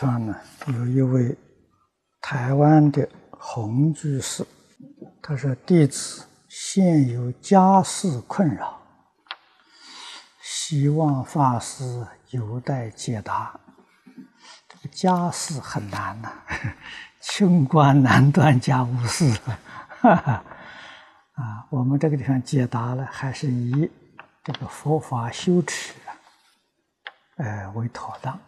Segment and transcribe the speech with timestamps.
[0.00, 0.34] 这个地方呢，
[0.68, 1.36] 有一位
[2.22, 4.46] 台湾的洪居士，
[5.20, 8.80] 他说：“弟子现有家事困扰，
[10.40, 13.60] 希望法师有待解答。
[14.68, 16.32] 这个家事很难呐，
[17.20, 19.30] 清官难断家务事。
[20.00, 20.44] 哈 哈
[21.34, 23.90] 啊，我们这个地方解答了，还是以
[24.42, 26.16] 这个佛法修持啊，
[27.36, 28.40] 呃为妥当。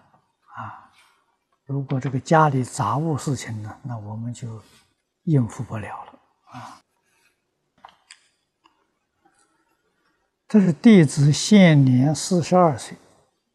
[1.73, 4.62] 如果这个家里杂物事情呢，那我们就
[5.23, 6.20] 应付不了了
[6.51, 6.83] 啊。
[10.47, 12.95] 这是弟子现年四十二岁，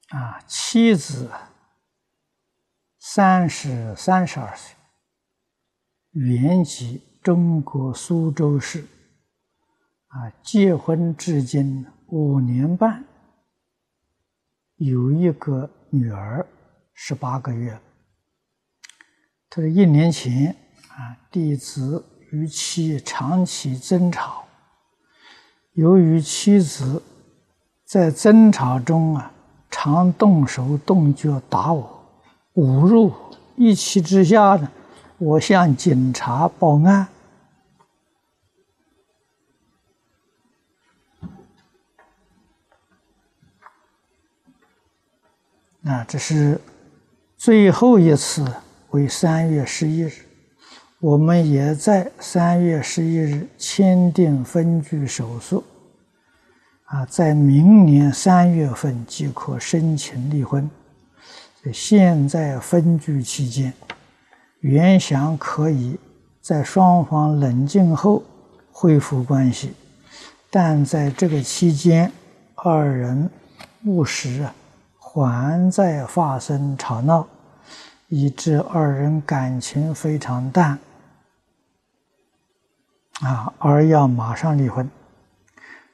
[0.09, 1.29] 啊，妻子
[2.97, 4.75] 三十三十二岁，
[6.13, 8.83] 原籍中国苏州市，
[10.07, 13.05] 啊，结婚至今五年半，
[14.77, 16.47] 有一个女儿，
[16.95, 17.79] 十八个月。
[19.49, 20.55] 他说：“一年前
[20.89, 24.43] 啊，弟子与妻长期争吵，
[25.73, 27.01] 由于妻子
[27.85, 29.31] 在争吵中啊，
[29.71, 32.05] 常动手动脚打我、
[32.55, 33.13] 侮辱，
[33.55, 34.69] 一气之下呢，
[35.17, 37.07] 我向警察报案。
[45.79, 46.59] 那这是
[47.37, 48.45] 最后一次。”
[48.97, 50.11] 为三月十一日，
[50.99, 55.61] 我们也在三月十一日签订分居手续，
[56.85, 60.67] 啊，在明年三月份即可申请离婚。
[61.71, 63.71] 现在分居期间，
[64.61, 65.95] 原想可以
[66.41, 68.23] 在双方冷静后
[68.71, 69.73] 恢复关系，
[70.49, 72.11] 但在这个期间，
[72.55, 73.29] 二人
[73.83, 74.55] 不时啊
[74.97, 77.27] 还在发生吵闹。
[78.09, 80.79] 以致二人感情非常淡，
[83.19, 84.89] 啊，而要马上离婚。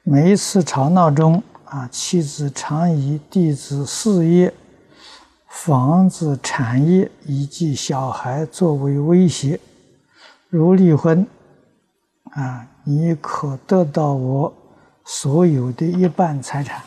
[0.03, 4.53] 每一次吵闹中，啊，妻子常以弟子事业、
[5.47, 9.59] 房子、产业以及小孩作为威胁，
[10.50, 11.25] 如离婚，
[12.31, 14.53] 啊，你可得到我
[15.03, 16.79] 所有的一半财产。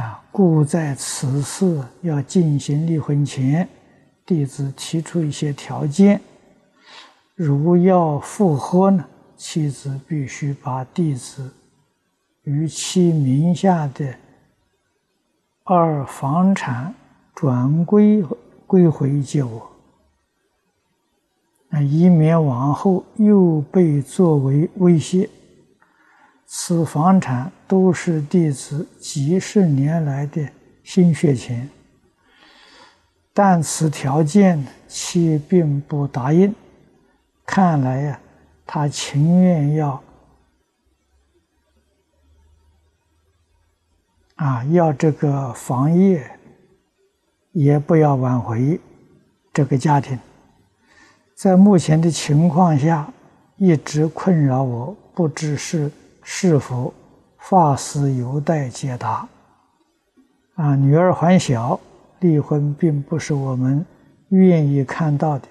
[0.00, 3.68] 啊，故在此事要进行离婚前，
[4.24, 6.18] 弟子提出一些条件，
[7.34, 9.04] 如要复合呢，
[9.36, 11.52] 妻子必须把弟子
[12.44, 14.14] 与其名下的
[15.64, 16.94] 二房产
[17.34, 18.24] 转归
[18.66, 19.70] 归回给我，
[21.68, 25.28] 那以免往后又被作为威胁。
[26.52, 30.44] 此房产都是弟子几十年来的
[30.82, 31.70] 心血钱，
[33.32, 36.52] 但此条件其并不答应。
[37.46, 38.20] 看来呀，
[38.66, 40.02] 他情愿要
[44.34, 46.28] 啊，要这个房业，
[47.52, 48.80] 也不要挽回
[49.52, 50.18] 这个家庭。
[51.36, 53.08] 在目前的情况下，
[53.56, 55.88] 一直困扰我，不知是。
[56.32, 56.94] 是否
[57.38, 59.28] 法师有待解答？
[60.54, 61.78] 啊，女儿还小，
[62.20, 63.84] 离婚并不是我们
[64.28, 65.48] 愿意看到的。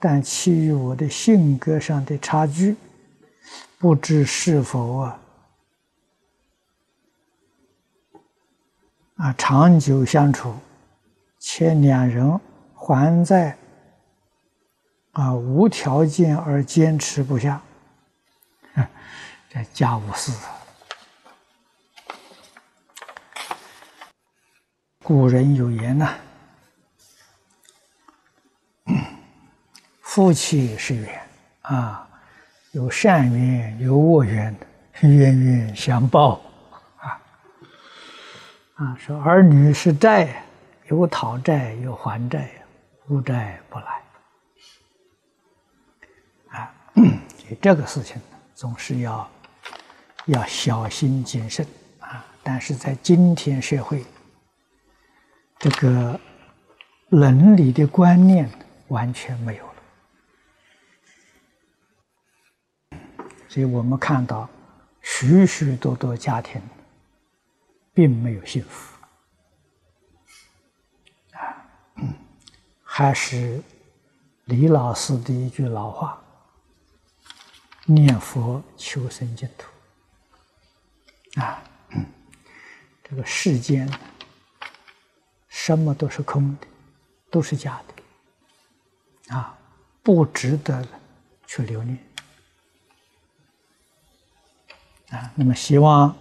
[0.00, 2.74] 但其于我的性格上的差距，
[3.78, 5.20] 不知是否啊
[9.16, 10.54] 啊长久相处，
[11.38, 12.40] 且两人
[12.74, 13.56] 还在
[15.12, 17.62] 啊无条件而坚持不下。
[19.54, 20.32] 这家务事，
[25.04, 26.14] 古人有言呐
[30.00, 31.28] ：“夫妻是缘
[31.60, 32.08] 啊，
[32.70, 34.56] 有善缘，有恶缘，
[35.02, 36.40] 冤冤相报
[36.96, 37.20] 啊。”
[38.82, 40.42] 啊，说儿女是债，
[40.86, 42.48] 有讨债有还债，
[43.06, 44.02] 无债不来。
[46.58, 46.74] 啊，
[47.60, 48.18] 这个事情
[48.54, 49.30] 总是要。
[50.26, 51.66] 要小心谨慎
[51.98, 52.24] 啊！
[52.42, 54.04] 但是在今天社会，
[55.58, 56.20] 这个
[57.08, 58.50] 伦理的观念
[58.88, 59.74] 完全没有了，
[63.48, 64.48] 所以我们看到
[65.00, 66.62] 许许多多家庭
[67.92, 68.96] 并没有幸福
[71.32, 71.66] 啊！
[72.84, 73.60] 还是
[74.44, 76.22] 李老师的一句老话
[77.86, 79.66] ：“念佛求生净土。”
[81.36, 81.62] 啊，
[83.02, 83.90] 这个世间
[85.48, 86.66] 什么都是空的，
[87.30, 89.58] 都是假的，啊，
[90.02, 90.86] 不值得
[91.46, 91.98] 去留恋。
[95.10, 96.16] 啊，那么希望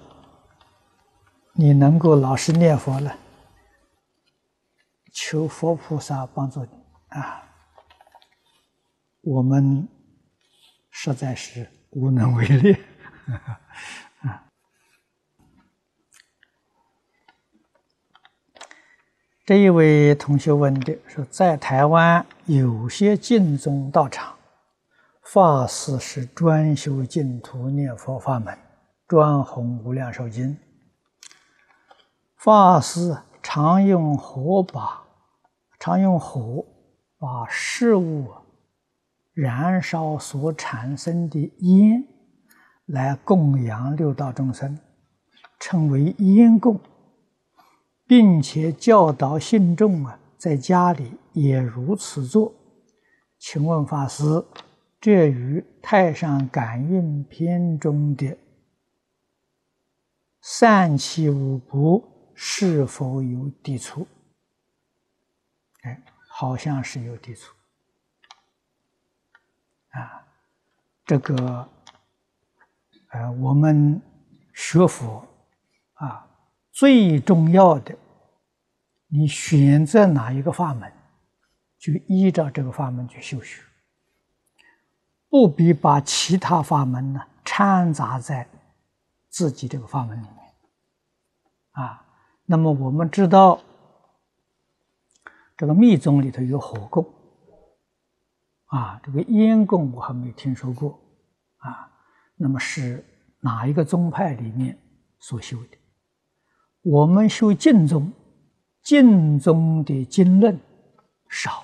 [1.54, 3.18] 你能够老实念佛了，
[5.14, 6.72] 求佛菩萨帮助你
[7.10, 7.44] 啊。
[9.22, 9.88] 我们
[10.90, 12.76] 实在是无能为力。
[19.44, 24.36] 这一位同学问的说，在台湾有些净宗道场，
[25.24, 28.56] 法师是专修净土念佛法门。
[29.08, 30.58] 专弘无量寿经，
[32.38, 35.02] 法师常用火把，
[35.80, 36.64] 常用火
[37.20, 38.32] 把事物
[39.34, 42.08] 燃烧所产生的烟
[42.86, 44.80] 来供养六道众生，
[45.60, 46.80] 称为烟供，
[48.12, 52.54] 并且教导信众啊，在家里也如此做。
[53.40, 54.46] 请问法师，
[55.00, 58.38] 这与《太上感应篇》中的？
[60.42, 62.04] 散气五不
[62.36, 64.06] 是否有抵触？
[65.84, 67.56] 哎，好像是有抵触。
[69.92, 70.28] 啊，
[71.06, 71.70] 这个，
[73.12, 74.02] 呃，我们
[74.54, 75.26] 学佛
[75.94, 76.28] 啊，
[76.74, 77.98] 最重要的，
[79.12, 80.92] 你选择哪一个法门，
[81.78, 83.62] 就依照这个法门去修学，
[85.30, 88.48] 不必把其他法门呢掺杂在。
[89.34, 90.38] 自己这个法门里面，
[91.72, 92.06] 啊，
[92.46, 93.62] 那么我们知道，
[95.56, 97.10] 这个密宗里头有火供，
[98.66, 101.00] 啊，这个烟供我还没听说过，
[101.60, 101.90] 啊，
[102.36, 103.06] 那么是
[103.40, 104.78] 哪一个宗派里面
[105.18, 105.78] 所修的？
[106.82, 108.12] 我们修净宗，
[108.82, 110.60] 净宗的经论
[111.30, 111.64] 少，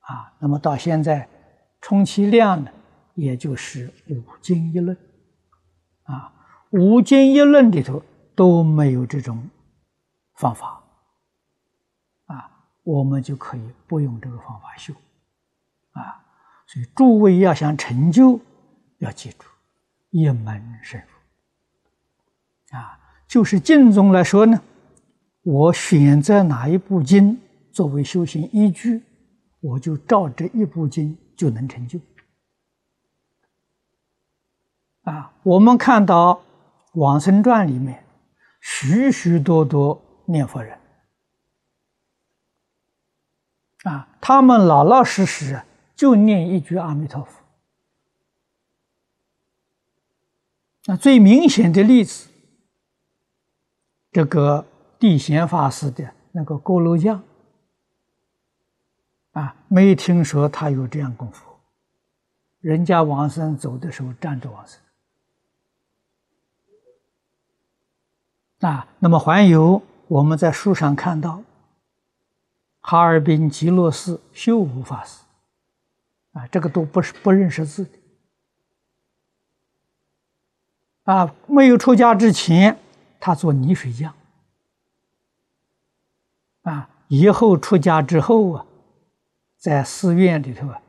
[0.00, 1.28] 啊，那么到现在，
[1.80, 2.70] 充其量呢，
[3.14, 4.96] 也就是五经一论。
[6.04, 6.32] 啊，
[6.70, 8.02] 五经一论里头
[8.34, 9.48] 都没有这种
[10.34, 10.82] 方法，
[12.26, 12.50] 啊，
[12.82, 14.92] 我们就可以不用这个方法修，
[15.92, 16.24] 啊，
[16.66, 18.40] 所以诸位要想成就，
[18.98, 19.46] 要记住
[20.10, 22.98] 一门深入，啊，
[23.28, 24.60] 就是经中来说呢，
[25.42, 27.40] 我选择哪一部经
[27.72, 29.02] 作为修行依据，
[29.60, 31.98] 我就照这一部经就能成就。
[35.02, 36.34] 啊，我们看到
[36.92, 38.04] 《往生传》里面，
[38.60, 40.78] 许许多多念佛人，
[43.82, 45.60] 啊，他们老老实实
[45.96, 47.42] 就念一句阿弥陀佛。
[50.84, 52.28] 那最明显的例子，
[54.12, 54.64] 这个
[55.02, 57.20] 地贤法师的那个锅炉匠，
[59.32, 61.44] 啊，没听说他有这样功夫，
[62.60, 64.78] 人家往生走的时候站着往生。
[68.60, 71.42] 啊，那么还有我们在书上看到，
[72.78, 75.24] 哈尔滨极乐寺修无法师，
[76.34, 77.90] 啊，这个都不是不认识字的，
[81.12, 82.78] 啊，没有出家之前，
[83.18, 84.14] 他做泥水匠，
[86.62, 88.66] 啊，以后出家之后啊，
[89.56, 90.80] 在寺院里头啊，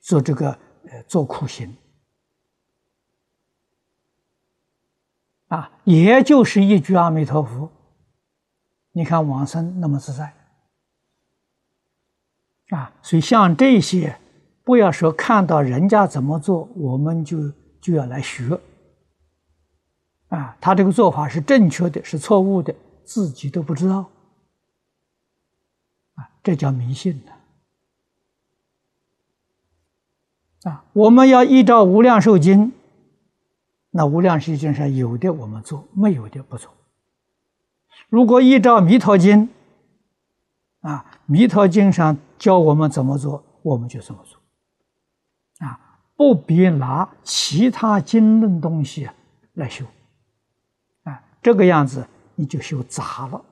[0.00, 0.50] 做这个
[0.88, 1.76] 呃做苦行。
[5.48, 7.70] 啊，也就是一句阿弥陀佛，
[8.92, 10.32] 你看往生那么自在，
[12.70, 14.18] 啊，所以像这些，
[14.64, 17.52] 不要说看到人家怎么做，我们就
[17.82, 18.58] 就要来学，
[20.28, 22.74] 啊，他这个做法是正确的，是错误的，
[23.04, 24.10] 自己都不知道，
[26.14, 27.22] 啊，这叫迷信
[30.62, 32.68] 的，啊，我们要依照《无量寿经》。
[33.94, 36.72] 那无量世界上有的我们做，没有的不做。
[38.08, 39.48] 如果依照《弥陀经》，
[40.88, 44.40] 啊，《弥陀经》上教我们怎么做，我们就怎么做。
[45.66, 49.10] 啊，不必拿其他经论东西
[49.52, 49.84] 来修。
[51.02, 52.08] 啊，这个样子
[52.42, 53.44] 你就修杂了。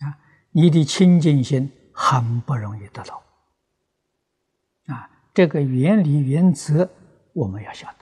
[0.00, 0.18] 啊，
[0.50, 3.22] 你的清净心很不容易得到。
[4.86, 6.90] 啊，这个原理原则。
[7.34, 7.98] 我们要晓得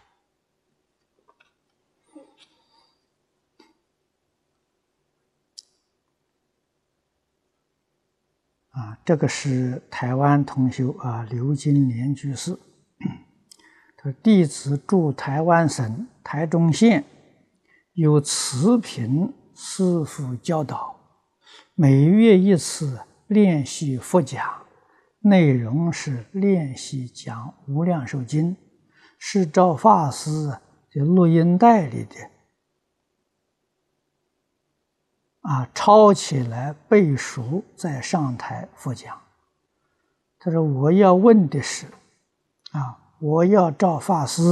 [8.70, 12.58] 啊，这个是台湾同修啊，刘金莲居士。
[13.98, 17.04] 他：“弟子住台湾省台中县，
[17.96, 20.94] 有慈平师父教导，
[21.74, 24.44] 每月一次练习佛讲，
[25.20, 28.54] 内容是练习讲《无量寿经》，
[29.18, 30.30] 是照法师
[30.90, 32.16] 的录音带里的，
[35.40, 39.18] 啊，抄起来背熟，再上台佛讲。
[40.38, 41.86] 他说：“我要问的是，
[42.72, 44.42] 啊，我要照法师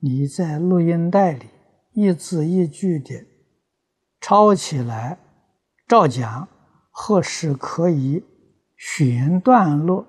[0.00, 1.46] 你在录音带里
[1.96, 3.26] 一字一句的。”
[4.20, 5.18] 抄起来，
[5.86, 6.48] 照讲，
[6.90, 8.24] 或是可以
[8.76, 10.04] 选段落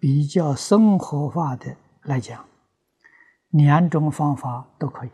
[0.00, 2.46] 比较生活化的来讲，
[3.50, 5.10] 两种方法都可以。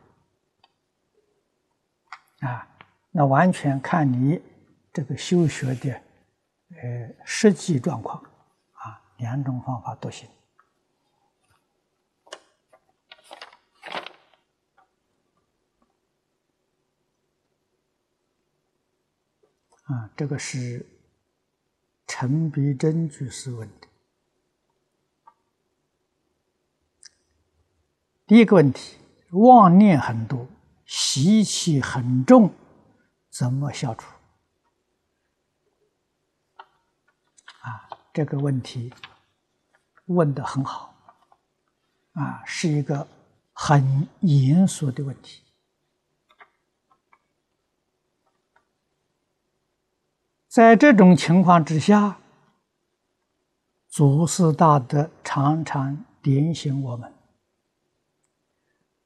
[2.46, 2.68] 啊，
[3.10, 4.40] 那完全看你
[4.92, 8.22] 这个修学的呃实际状况，
[8.72, 10.28] 啊，两种方法都行。
[19.84, 20.84] 啊，这个是
[22.06, 23.88] 陈必真居士问的。
[28.26, 28.96] 第一个问题，
[29.32, 30.48] 妄念很多，
[30.86, 32.50] 习气很重，
[33.28, 34.10] 怎么消除？
[37.60, 38.90] 啊，这个问题
[40.06, 40.94] 问的很好，
[42.14, 43.06] 啊，是一个
[43.52, 45.43] 很严肃的问题。
[50.54, 52.20] 在这种情况之下，
[53.88, 57.12] 祖师大德常常点醒我们：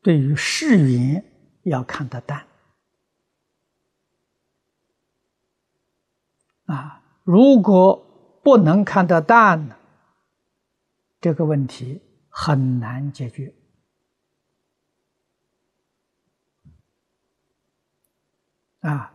[0.02, 1.24] 对于世缘
[1.62, 2.46] 要看得淡
[6.66, 7.02] 啊！
[7.24, 7.96] 如果
[8.42, 9.76] 不能看得淡呢，
[11.18, 13.54] 这个问题很难解决
[18.80, 19.14] 啊！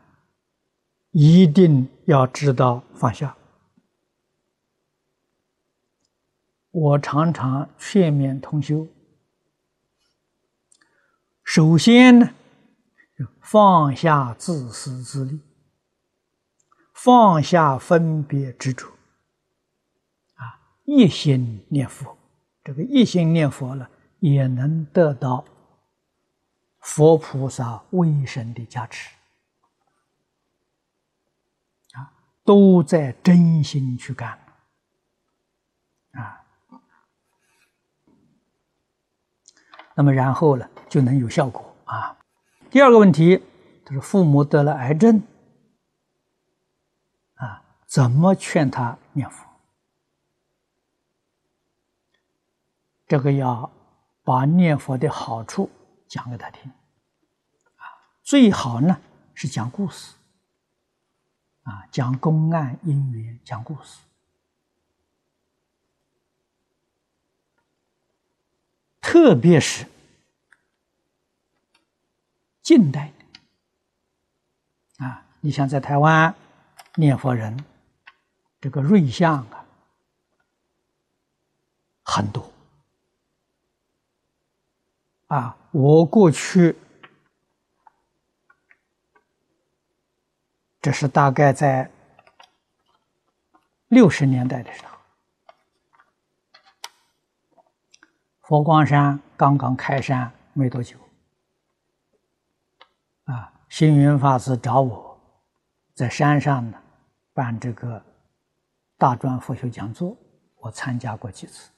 [1.13, 3.37] 一定要知道放下。
[6.71, 8.87] 我常常劝勉同修，
[11.43, 12.29] 首先呢，
[13.39, 15.39] 放下自私自利，
[16.95, 18.87] 放下分别执着，
[20.33, 22.17] 啊，一心念佛，
[22.63, 25.45] 这个一心念佛了，也能得到
[26.79, 29.11] 佛菩萨威神的加持。
[32.43, 34.37] 都在真心去干，
[36.11, 36.43] 啊，
[39.95, 42.17] 那么然后呢，就能有效果啊。
[42.69, 43.41] 第二个问题，
[43.85, 45.23] 他说父母得了癌症，
[47.35, 49.47] 啊，怎么劝他念佛？
[53.07, 53.71] 这个要
[54.23, 55.69] 把念佛的好处
[56.07, 56.69] 讲给他听，
[57.77, 57.85] 啊，
[58.21, 58.99] 最好呢
[59.33, 60.15] 是讲故事。
[61.63, 63.99] 啊，讲公案因缘，讲故事，
[68.99, 69.87] 特别是
[72.61, 73.11] 近代
[74.97, 76.35] 的啊，你像在台湾
[76.95, 77.63] 念佛人，
[78.59, 79.65] 这个瑞相啊
[82.03, 82.51] 很多
[85.27, 86.75] 啊，我过去。
[90.83, 91.89] 这是大概在
[93.87, 94.97] 六十年代的时候，
[98.41, 100.97] 佛光山刚刚开山没多久，
[103.23, 105.17] 啊，星云法师找我，
[105.93, 106.77] 在山上呢
[107.33, 108.03] 办这个
[108.97, 110.17] 大专佛学讲座，
[110.57, 111.71] 我参加过几次。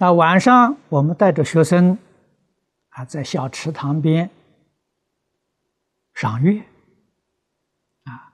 [0.00, 1.96] 啊，晚上我们带着学生
[2.90, 4.28] 啊，在小池塘边。
[6.20, 6.62] 赏月，
[8.04, 8.30] 啊，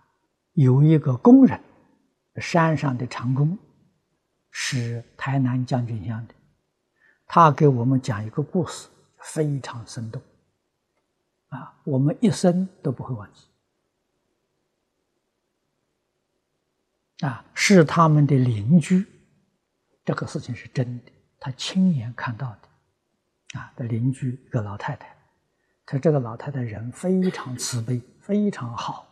[0.55, 1.61] 有一个工人，
[2.35, 3.57] 山上的长工，
[4.51, 6.35] 是台南将军乡的，
[7.29, 8.89] 他给我们讲一个故事，
[9.21, 10.21] 非常生动，
[11.51, 13.47] 啊，我们一生都不会忘记，
[17.25, 19.07] 啊，是他们的邻居，
[20.05, 25.16] 这个事情是真的，他亲眼看到的，啊，的邻居一个老太太。
[25.87, 29.07] 他这个老太太人非常慈悲，非常好。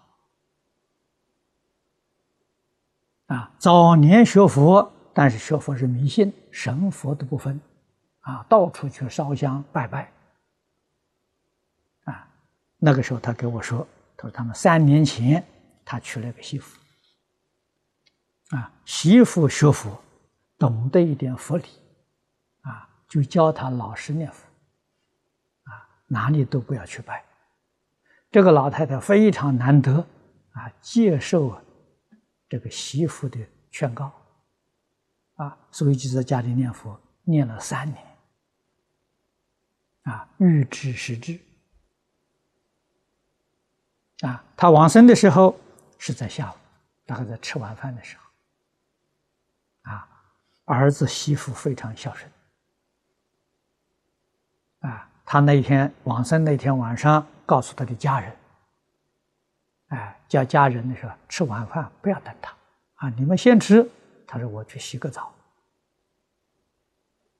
[3.26, 7.59] 啊，早年学佛，但是学佛是迷信，神佛都不分，
[8.21, 10.12] 啊，到处去烧香拜拜。
[12.04, 12.28] 啊，
[12.76, 15.43] 那个时候他给我说，他说他们三年前
[15.85, 16.78] 他娶了个媳妇，
[18.50, 19.97] 啊，媳妇学佛，
[20.59, 21.64] 懂得一点佛理，
[22.62, 24.45] 啊，就教他老实念佛。
[26.07, 27.25] 哪里都不要去拜，
[28.31, 30.07] 这个老太太非常难得
[30.53, 31.61] 啊，接受
[32.49, 33.39] 这个媳妇的
[33.71, 34.13] 劝告。
[35.37, 38.07] 啊，所以就在家里念佛，念了三年。
[40.03, 41.41] 啊，欲知时至。
[44.21, 45.59] 啊，他往生的时候
[45.99, 46.55] 是在下午，
[47.05, 49.91] 大概在吃晚饭的时候。
[49.91, 50.09] 啊，
[50.67, 52.31] 儿子媳妇非常孝顺，
[55.35, 57.26] 他那天往生那天晚上。
[57.47, 58.37] 告诉他的家人，
[59.88, 62.55] 哎，叫家人的时候吃晚饭不要等他，
[62.95, 63.87] 啊，你们先吃。
[64.26, 65.31] 他说我去洗个澡，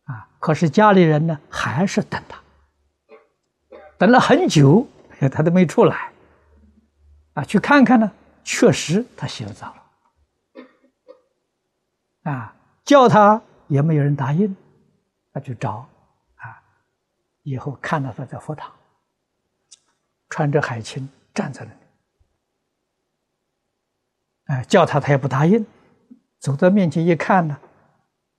[0.05, 2.39] 啊，可是家里人呢还是等他，
[3.97, 4.87] 等了很久，
[5.33, 6.13] 他都没出来，
[7.33, 9.75] 啊，去看看呢，确实他洗了澡
[12.25, 14.55] 了，啊，叫他也没有人答应，
[15.33, 15.89] 他去找，
[17.45, 18.71] 以后看到他在佛堂。
[20.31, 21.79] 穿着海青站在那里，
[24.47, 25.65] 哎，叫他他也不答应。
[26.41, 27.57] 走到面前一看呢，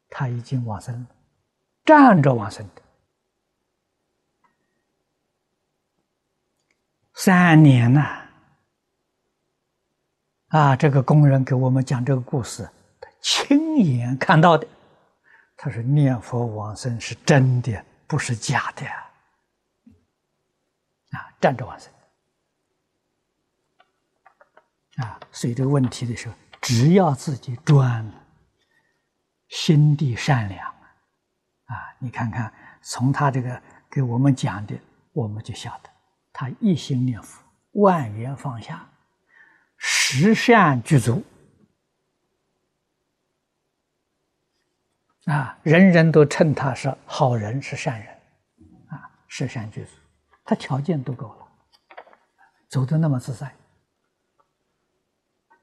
[0.10, 1.08] 他已经往生了，
[1.86, 2.82] 站着往生的。
[7.14, 8.28] 三年呐，
[10.48, 12.70] 啊，这个工人给我们讲这个故事，
[13.00, 14.68] 他亲眼看到的。
[15.56, 18.86] 他说念佛往生是真的，不是假的。
[21.12, 21.90] 啊，站着往生
[24.98, 25.20] 啊！
[25.32, 28.06] 所以这个问题的时候，只要自己专，
[29.48, 30.68] 心地善良
[31.66, 34.78] 啊，你看看从他这个给我们讲的，
[35.14, 35.90] 我们就晓得，
[36.34, 37.42] 他一心念佛，
[37.72, 38.90] 万缘放下，
[39.78, 41.24] 十善具足
[45.26, 48.08] 啊，人人都称他是好人，是善人
[48.90, 49.92] 啊，是善具足。
[50.44, 51.48] 他条件都够了，
[52.70, 53.52] 走的那么自在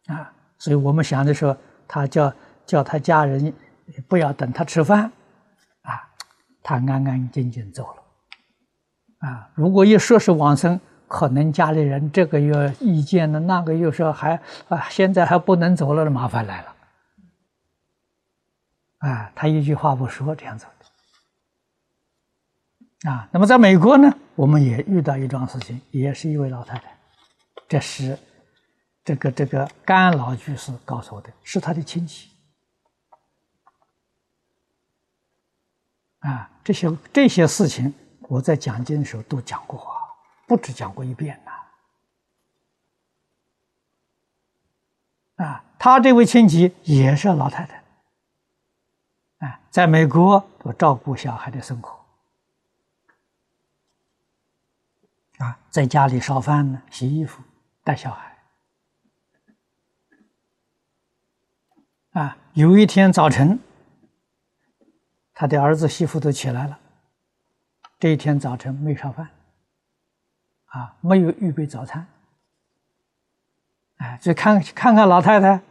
[0.09, 0.33] 啊！
[0.59, 2.35] 所以我们想的时候，他叫
[2.67, 3.55] 叫他家人
[4.09, 5.05] 不要等他吃饭
[5.83, 6.11] 啊，
[6.65, 9.49] 他安安静静走了啊。
[9.55, 14.35] 如果一说是往生，可能家里人这个有意见呢，那个又说还
[14.69, 16.72] 啊，现在还不能走了，麻烦来了
[19.03, 19.31] 啊。
[19.35, 20.67] 他一句话不说，这样走
[23.03, 23.29] 的啊。
[23.31, 24.11] 那么在美国呢？
[24.35, 26.99] 我们也遇到一桩事情，也是一位老太太，
[27.69, 28.19] 这是
[29.05, 32.31] 这个这个甘老居士告诉我的，是他的亲戚
[36.21, 36.49] 啊。
[36.65, 39.99] 这些这些事情，我在讲经的时候都讲过啊，
[40.47, 41.53] 不止讲过一遍呐。
[45.45, 47.82] 啊，他这位亲戚也是老太太，
[49.73, 51.99] 在美国都照顾小孩的生活。
[55.39, 57.43] 啊，在家里烧饭呢，洗衣服，
[57.83, 58.37] 带小孩。
[62.11, 63.59] 啊，有一天早晨，
[65.33, 66.79] 他的儿子媳妇都起来了。
[67.99, 69.31] 这一天早晨没烧饭，
[70.67, 72.07] 啊，没有预备早餐。
[73.97, 75.63] 哎，就看看看老太太，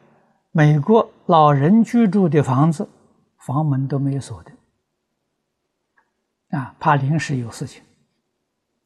[0.50, 2.90] 美国老人居住的房子，
[3.42, 4.52] 房门都没有锁的，
[6.58, 7.84] 啊，怕临时有事情。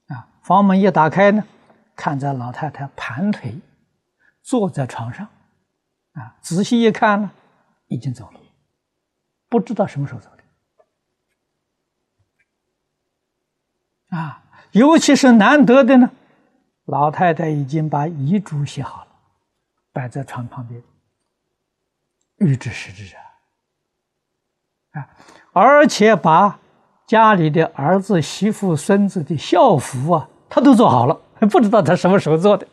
[0.08, 1.44] 啊房门一打开呢，
[1.96, 3.60] 看着老太太盘腿
[4.42, 5.28] 坐在床上，
[6.14, 7.32] 啊，仔细一看呢，
[7.88, 8.40] 已经走了，
[9.50, 10.44] 不知道什么时候走的。
[14.16, 16.12] 啊，尤其是难得的呢，
[16.86, 19.12] 老太太已经把遗嘱写好了，
[19.92, 20.82] 摆在床旁边，
[22.38, 23.25] 预知时至啊，
[24.96, 25.08] 啊，
[25.54, 26.60] 而且把
[27.06, 30.28] 家里的儿子、媳妇、孙子的校服啊。
[30.50, 31.20] 他都做好了，
[31.52, 32.66] 不知道他什么时候做的。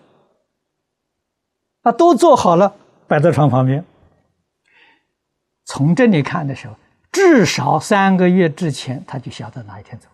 [1.82, 2.72] 啊，都做好了，
[3.08, 3.85] 摆在床旁边。
[5.64, 6.74] 从这里看的时候，
[7.11, 10.08] 至少三个月之前他就晓得哪一天走。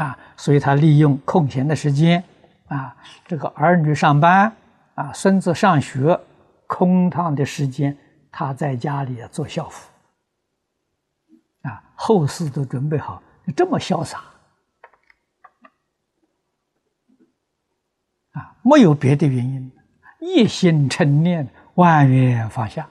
[0.00, 2.24] 啊，所以他利用空闲的时间，
[2.68, 4.50] 啊，这个儿女上班，
[4.94, 6.18] 啊，孙子上学，
[6.66, 7.94] 空堂的时间，
[8.30, 9.89] 他在家里做校服。
[11.62, 13.22] 啊，后事都准备好，
[13.56, 14.24] 这么潇洒。
[18.32, 19.72] 啊，没有别的原因，
[20.20, 22.88] 一心成念，万缘放下。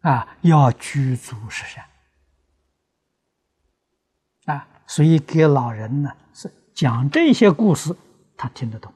[0.00, 1.84] 啊，要具足十善。
[4.44, 7.96] 啊，所以给老人呢是讲这些故事，
[8.36, 8.92] 他听得懂。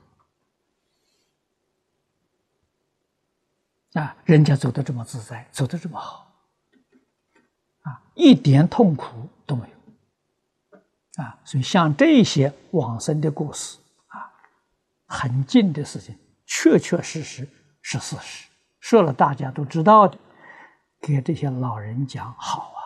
[3.94, 6.29] 啊，人家走的这么自在，走的这么好，
[8.20, 11.22] 一点痛苦都没有。
[11.24, 13.78] 啊，所以像这些往生的故事
[14.08, 14.30] 啊。
[15.06, 17.48] 很近的事情，确确实实
[17.82, 20.16] 是事实，说了大家都知道的，
[21.00, 22.80] 给这些老人讲好啊。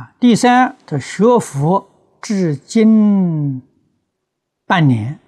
[0.00, 1.88] 啊，第三，他学佛
[2.20, 3.62] 至今
[4.66, 5.18] 半年，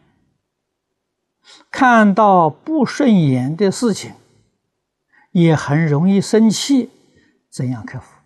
[1.79, 4.15] 看到不顺眼的事情，
[5.33, 6.89] 也很容易生气，
[7.51, 8.17] 怎样克服？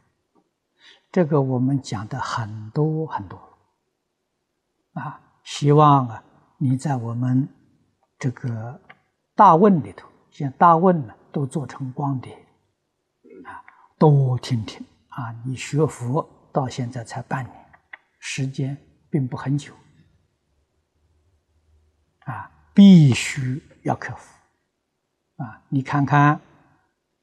[1.11, 3.37] 这个我们讲的很多很多，
[4.93, 6.23] 啊，希望啊
[6.59, 7.49] 你在我们
[8.21, 8.81] 这个
[9.35, 12.33] 大问里头，像大问呢都做成光碟，
[13.45, 13.67] 啊，
[13.99, 15.35] 多听听啊。
[15.45, 17.57] 你学佛到现在才半年，
[18.21, 18.77] 时间
[19.11, 19.75] 并不很久，
[22.27, 24.35] 啊，必须要克服，
[25.43, 26.41] 啊，你看看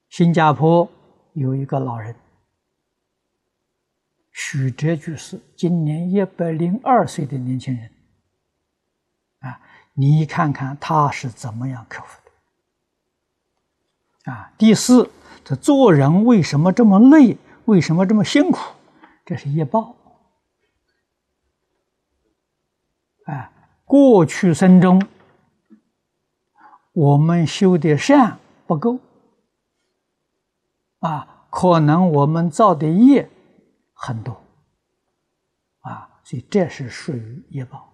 [0.09, 0.89] 新加坡
[1.33, 2.15] 有一个老人。
[4.31, 7.89] 许哲居士今年一百零二岁的年轻人，
[9.39, 9.59] 啊，
[9.93, 12.21] 你看看他是怎么样克服
[14.23, 14.31] 的？
[14.31, 15.09] 啊，第四，
[15.43, 17.37] 这做人为什么这么累？
[17.65, 18.59] 为什么这么辛苦？
[19.25, 19.95] 这是业报。
[23.25, 23.51] 啊，
[23.85, 25.01] 过去生中
[26.97, 28.99] 我们修的善不够，
[30.97, 33.29] 啊，可能我们造的业。
[33.93, 34.43] 很多，
[35.81, 37.93] 啊，所以这是属于业报，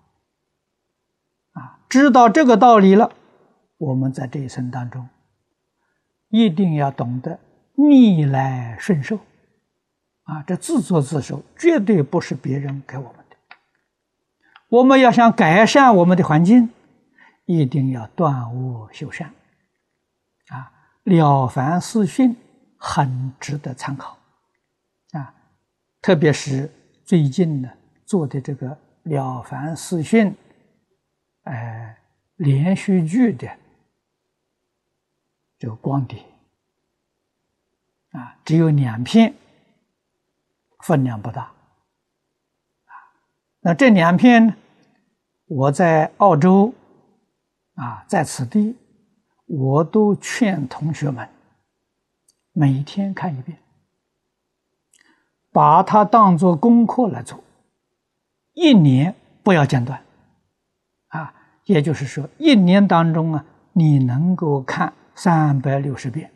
[1.52, 3.12] 啊，知道这个道理了，
[3.78, 5.10] 我们在这一生当中，
[6.30, 7.40] 一定要懂得
[7.76, 9.18] 逆来顺受，
[10.24, 13.36] 啊，这自作自受，绝对不是别人给我们的。
[14.70, 16.70] 我们要想改善我们的环境，
[17.46, 19.34] 一定要断恶修善，
[20.48, 20.72] 啊，
[21.12, 22.32] 《了凡四训》
[22.78, 24.18] 很值得参考。
[25.12, 25.34] 啊
[26.02, 26.70] 特别是
[27.06, 27.70] 最近呢
[28.06, 28.70] 做的这个
[29.04, 30.28] 《了凡四训》，
[31.44, 31.98] 哎，
[32.36, 33.50] 连续剧的
[35.58, 36.22] 这个光碟
[38.12, 39.34] 啊，只有两片，
[40.80, 42.92] 分量不大啊。
[43.62, 44.56] 那这两片呢，
[45.46, 46.74] 我在澳洲
[47.76, 48.76] 啊，在此地，
[49.46, 51.28] 我都劝同学们
[52.52, 53.58] 每天看一遍。
[55.52, 57.44] 把它当做功课来做，
[58.54, 60.04] 一年不要间断，
[61.10, 61.32] 啊，
[61.66, 66.32] 也就是说，一年当中啊，你能够看三百六十遍，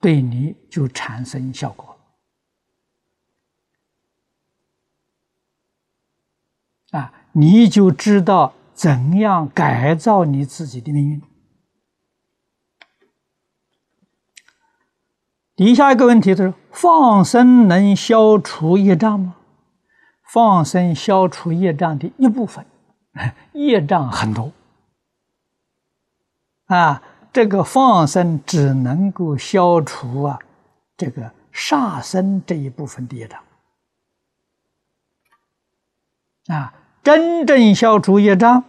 [0.00, 1.96] 对你就产生效果
[6.90, 11.22] 啊，你就知道怎样改造你自己的命运。
[15.54, 19.36] 底下一个问题就是：放生能消除业障吗？
[20.24, 22.64] 放生消除业障的一部分，
[23.52, 24.50] 业障很多
[26.64, 27.02] 啊。
[27.34, 30.38] 这个放生只能够消除啊，
[30.96, 33.44] 这个杀生这一部分的业障
[36.46, 36.72] 啊。
[37.02, 38.64] 真正消除业障，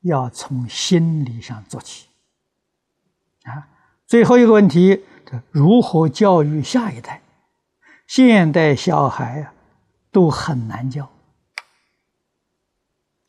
[0.00, 2.08] 要从心理上做起
[3.44, 3.68] 啊。
[4.06, 5.04] 最后一个问题。
[5.50, 7.22] 如何教育下一代？
[8.06, 9.54] 现代小孩呀，
[10.10, 11.10] 都很难教。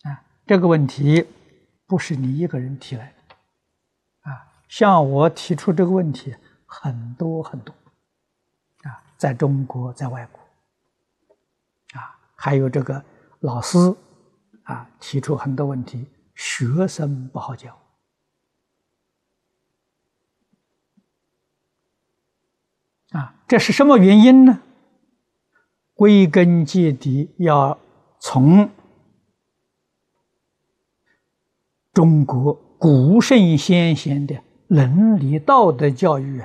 [0.01, 1.25] 啊，这个问题
[1.87, 3.35] 不是你一个人提来的，
[4.29, 7.73] 啊，像我提出这个问题很多很多，
[8.81, 10.41] 啊，在中国，在外国，
[11.97, 13.01] 啊，还有这个
[13.39, 13.77] 老师，
[14.63, 17.77] 啊，提出很多问题，学生不好教。
[23.11, 24.61] 啊，这是什么原因呢？
[25.93, 27.79] 归根结底，要
[28.19, 28.69] 从
[31.93, 36.43] 中国古圣先贤的伦理道德教育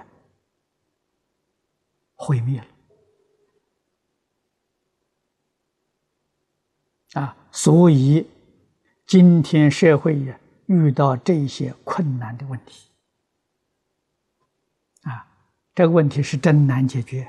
[2.15, 2.67] 毁灭了
[7.15, 7.35] 啊！
[7.51, 8.27] 所以
[9.07, 12.89] 今天社会呀遇到这些困难的问题。
[15.03, 15.27] 啊
[15.75, 17.27] 这个问题是真难解决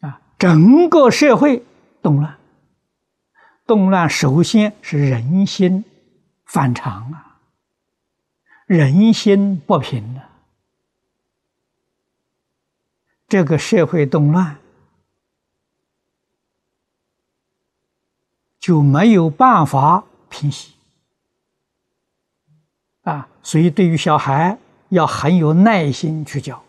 [0.00, 0.20] 啊！
[0.38, 1.64] 整个社会
[2.00, 2.38] 动乱，
[3.66, 5.84] 动乱首先是人心
[6.44, 7.40] 反常啊，
[8.66, 10.25] 人心不平的，
[13.28, 14.58] 这个社会动乱
[18.58, 20.74] 就没有办法平息。
[23.02, 24.58] 啊，所以对于小孩，
[24.88, 26.62] 要很有耐心去教。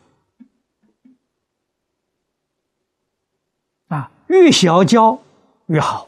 [3.87, 5.19] 啊，越小教
[5.67, 6.07] 越好。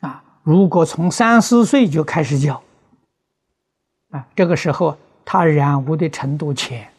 [0.00, 2.62] 啊，如果从三四岁就开始教，
[4.10, 6.89] 啊，这个时候他染污的程度浅，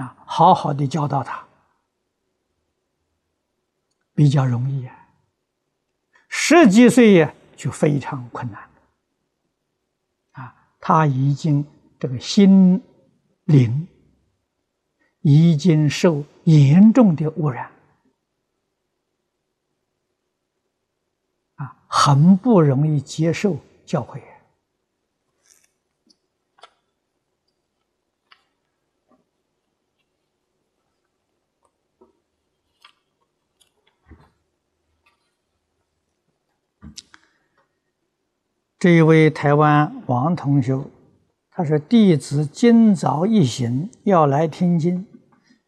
[0.00, 1.46] 啊，好好的教导他，
[4.14, 5.08] 比较容易啊。
[6.28, 8.70] 十几岁呀，就非常困难。
[10.32, 11.64] 啊，他已经
[11.98, 12.82] 这个心
[13.44, 13.86] 灵
[15.20, 16.24] 已经受。
[16.44, 17.70] 严重的污染
[21.56, 24.20] 啊，很不容易接受教诲。
[38.80, 40.82] 这一位台湾王同学，
[41.50, 45.04] 他说：“弟子今早一行要来听经。”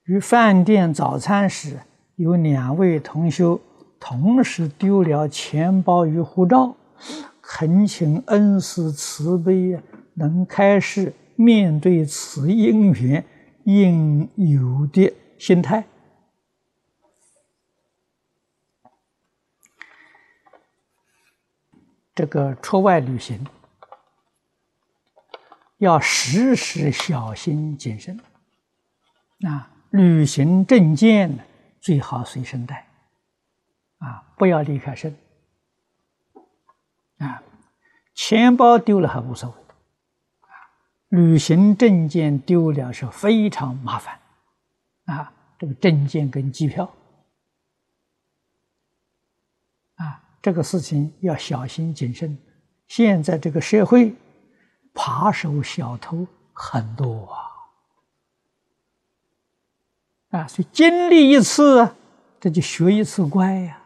[0.08, 1.78] 于饭店早餐时，
[2.16, 3.60] 有两位同修
[4.00, 6.74] 同时丢了钱包与护照，
[7.42, 9.78] 恳请恩师慈悲，
[10.14, 13.22] 能开示面对此因缘
[13.64, 15.84] 应有的心态。
[22.22, 23.44] 这个出外旅行
[25.78, 28.16] 要时时小心谨慎。
[29.44, 29.70] 啊。
[29.90, 31.44] 旅行证件，
[31.80, 32.88] 最好随身带，
[33.98, 35.14] 啊，不要离开身，
[37.18, 37.42] 啊，
[38.14, 39.56] 钱包丢了还无所谓，
[40.42, 40.54] 啊，
[41.08, 44.18] 旅行证件丢了是非常麻烦，
[45.06, 46.90] 啊，这个证件跟机票，
[49.96, 52.36] 啊，这个事情要小心谨慎。
[52.88, 54.14] 现在这个社会，
[54.92, 57.48] 扒手小偷很多啊。
[60.40, 61.88] 啊，所以经历一次，
[62.40, 63.78] 这就学一次乖呀，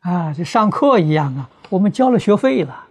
[0.00, 2.88] 啊，就上课一样啊，我们交了学费了，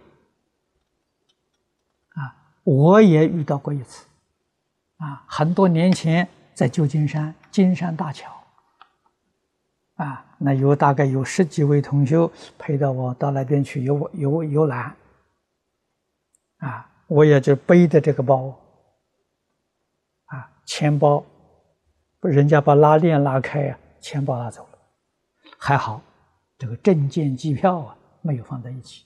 [2.14, 4.06] 啊，我也遇到过一次，
[4.96, 8.30] 啊，很多年前在旧金山金山大桥，
[9.96, 12.28] 啊，那有大概有十几位同学
[12.58, 14.96] 陪着我到那边去游游游览，
[16.58, 18.58] 啊，我也就背着这个包，
[20.26, 21.24] 啊，钱包。
[22.20, 24.78] 人家把拉链拉开啊，钱包拿走了，
[25.58, 26.00] 还好，
[26.56, 29.04] 这个证件、机票啊没有放在一起，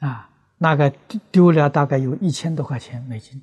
[0.00, 0.90] 啊，那个
[1.30, 3.42] 丢了大概有一千多块钱美金，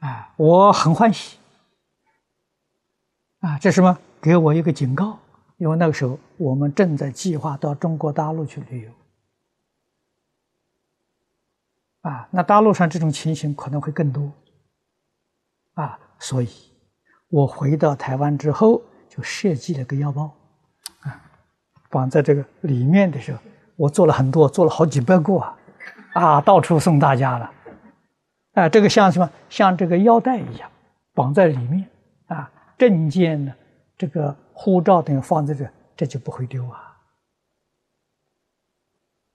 [0.00, 1.38] 啊，我很欢喜，
[3.40, 3.96] 啊，这什么？
[4.20, 5.18] 给我一个警告，
[5.56, 8.92] 因为那个时候我们正在计划到中国大陆去旅游。
[12.02, 14.32] 啊，那大陆上这种情形可能会更多，
[15.74, 16.48] 啊，所以，
[17.28, 20.34] 我回到台湾之后就设计了个腰包，
[21.00, 21.20] 啊，
[21.90, 23.38] 绑在这个里面的时候，
[23.76, 25.56] 我做了很多，做了好几百个啊，
[26.14, 27.52] 啊，到处送大家了，
[28.60, 29.30] 啊，这个像什么？
[29.48, 30.70] 像这个腰带一样，
[31.14, 31.88] 绑在里面，
[32.26, 33.54] 啊，证件呢，
[33.96, 36.98] 这个护照等放在这，这就不会丢啊。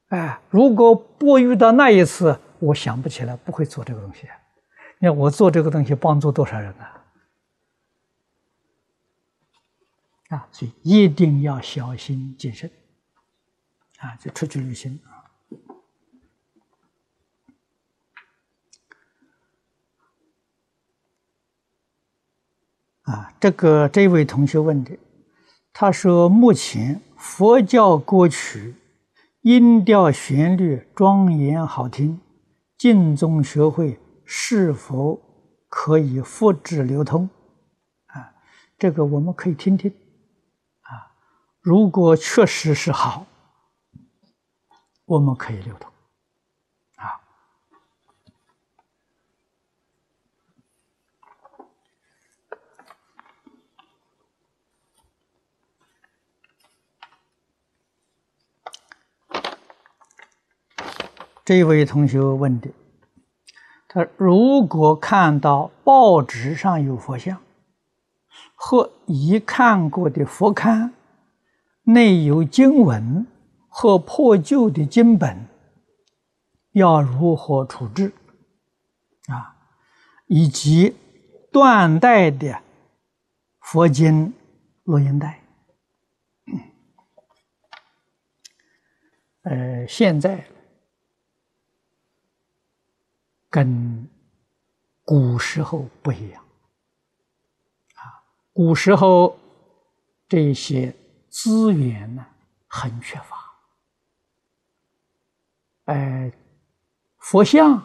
[0.10, 2.40] 哎，如果不遇到那一次。
[2.60, 4.22] 我想不起来，不会做这个东西。
[4.98, 7.06] 你看我做这个东西帮助多少人啊？
[10.30, 12.72] 啊，所以一定要小心谨慎
[14.00, 14.16] 啊！
[14.16, 14.98] 就出去旅行！
[23.06, 24.98] 啊，这个这位同学问的，
[25.72, 28.76] 他说目前佛教歌曲
[29.42, 32.20] 音调旋律庄严好听。
[32.78, 35.20] 净宗学会是否
[35.70, 37.30] 可以复制流通？
[38.08, 38.34] 啊，
[38.78, 39.90] 这个我们可以听听。
[40.82, 41.16] 啊，
[41.62, 43.26] 如果确实是好，
[45.06, 45.90] 我们可以流通。
[61.46, 62.72] 这位同学问的，
[63.88, 67.40] 他如果看到报纸上有佛像，
[68.56, 70.90] 或已看过的佛龛
[71.84, 73.28] 内有经文
[73.70, 75.46] 或破旧的经本，
[76.72, 78.12] 要如何处置？
[79.28, 79.56] 啊，
[80.26, 80.96] 以及
[81.52, 82.60] 断代的
[83.60, 84.34] 佛经
[84.86, 85.42] 录音带。
[89.44, 90.44] 呃，现在
[93.56, 94.06] 跟
[95.06, 96.44] 古时候不一样
[97.94, 98.20] 啊。
[98.52, 99.40] 古时候
[100.28, 100.94] 这些
[101.30, 102.26] 资源呢
[102.68, 103.56] 很缺乏，
[105.86, 106.30] 哎，
[107.18, 107.82] 佛像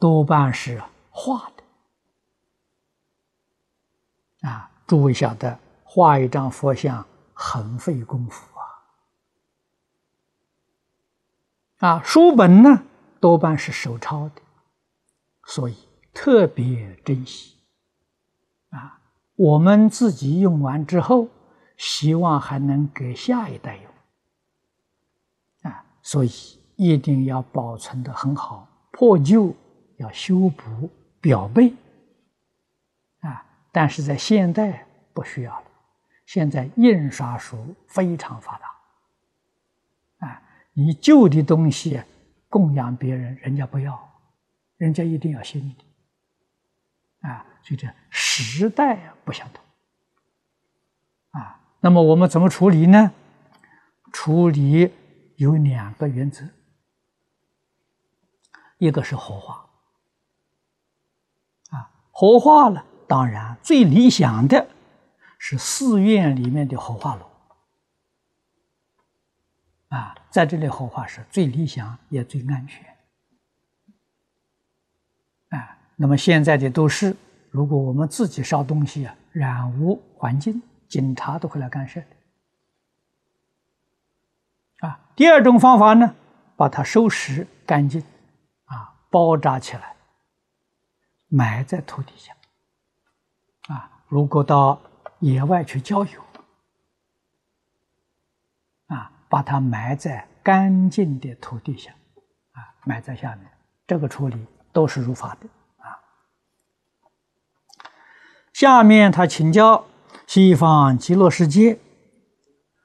[0.00, 1.48] 多半是画
[4.40, 4.48] 的。
[4.48, 8.58] 啊，诸位晓得，画一张佛像很费功夫
[11.78, 11.86] 啊！
[11.88, 12.82] 啊，书本呢
[13.22, 14.42] 多半是手抄的，
[15.44, 15.76] 所以
[16.12, 17.56] 特别珍惜。
[18.70, 18.98] 啊，
[19.36, 21.28] 我们自己用完之后，
[21.76, 25.70] 希望还能给下一代用。
[25.70, 26.30] 啊，所以
[26.74, 29.54] 一定要保存的很好，破旧
[29.98, 31.72] 要修补表背
[33.20, 33.46] 啊。
[33.70, 35.66] 但是在现代不需要了，
[36.26, 37.56] 现在印刷术
[37.86, 42.02] 非常发达，啊，你旧的东西
[42.52, 43.98] 供养别人，人家不要，
[44.76, 49.64] 人家一定要新的，啊，所以这时代不相同，
[51.30, 53.10] 啊，那么我们怎么处理呢？
[54.12, 54.92] 处理
[55.36, 56.44] 有两个原则，
[58.76, 59.66] 一个是活化，
[61.70, 62.84] 啊，活化了。
[63.08, 64.68] 当然，最理想的
[65.38, 67.24] 是寺院里面的火化炉
[69.92, 72.96] 啊，在这里火化是最理想也最安全
[75.50, 75.76] 啊。
[75.96, 77.14] 那么现在的都是，
[77.50, 82.06] 如果我们自己烧东西啊，染污环境，警察都会来干涉的
[84.88, 84.98] 啊。
[85.14, 86.14] 第二种方法呢，
[86.56, 88.02] 把它收拾干净
[88.64, 89.94] 啊，包扎起来，
[91.28, 92.34] 埋在土底下。
[93.68, 94.80] 啊，如果到
[95.18, 96.22] 野外去郊游，
[98.86, 101.90] 啊，把它埋在干净的土地下，
[102.52, 103.50] 啊，埋在下面，
[103.86, 104.36] 这个处理
[104.74, 105.96] 都是如法的啊。
[108.52, 109.86] 下面他请教：
[110.26, 111.78] 西方极乐世界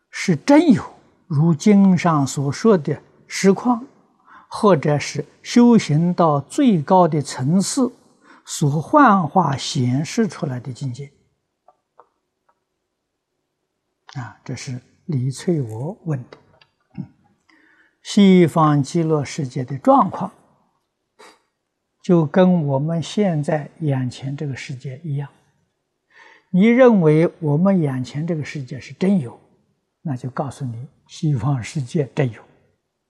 [0.09, 0.81] 是真有
[1.27, 3.85] 如经上所说的实况，
[4.47, 7.91] 或者是修行到最高的层次？
[8.45, 11.11] 所幻化显示出来的境界
[14.13, 16.23] 啊，这是李翠娥问。
[18.03, 20.31] 西方极乐世界的状况，
[22.01, 25.27] 就跟我们现在眼前这个世界一样。
[26.51, 29.37] 你认为我们眼前这个世界是真有，
[30.01, 32.41] 那就告诉你，西方世界真有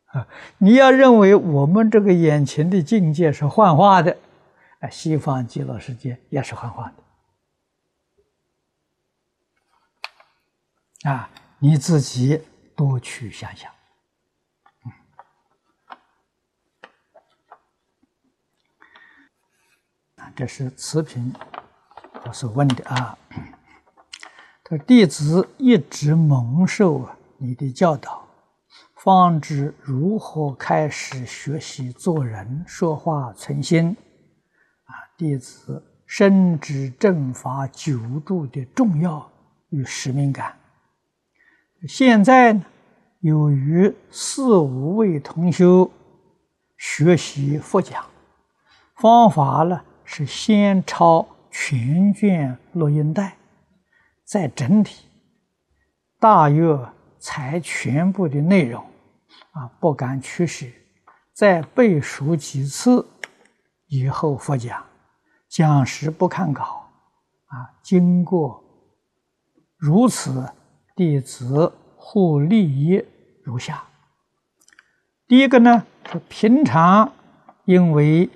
[0.06, 0.28] 啊。
[0.58, 4.18] 你要认为我们这个眼前的境界是幻化的。
[4.80, 6.92] 啊，西方极乐世界也是幻化
[11.04, 11.30] 的啊！
[11.60, 12.44] 你自己
[12.76, 13.72] 多去想想。
[20.36, 21.34] 这是慈平
[22.24, 23.18] 他所问的啊。
[24.64, 28.28] 他：“弟子一直蒙受你的教导，
[28.98, 33.98] 方知如何开始学习做人、说话、存心。”
[34.86, 39.32] 啊弟子深知正法久住的重要
[39.70, 40.56] 与使命感。
[41.86, 42.66] 现在呢，
[43.20, 45.92] 由于四五位同修
[46.78, 48.04] 学习佛讲
[48.96, 53.38] 方法呢，是先抄全卷录音带，
[54.26, 55.06] 再整体，
[56.20, 56.80] 大约
[57.20, 58.84] 才全部的内容，
[59.52, 60.66] 啊，不敢取舍，
[61.34, 63.06] 再背熟几次
[63.88, 64.84] 以后佛讲。
[65.48, 66.90] 讲时不看稿，
[67.46, 68.62] 啊，经过
[69.78, 70.44] 如此，
[70.98, 73.02] 弟子护利益
[73.44, 73.86] 如下。
[75.28, 77.14] 第一个呢，是平常
[77.64, 78.30] 因为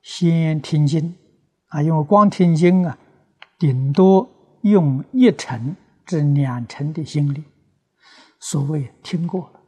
[0.00, 1.14] 先听经，
[1.66, 2.96] 啊，因为光听经啊，
[3.58, 4.26] 顶多
[4.62, 7.44] 用一成至两成的心力，
[8.40, 9.60] 所谓听过了。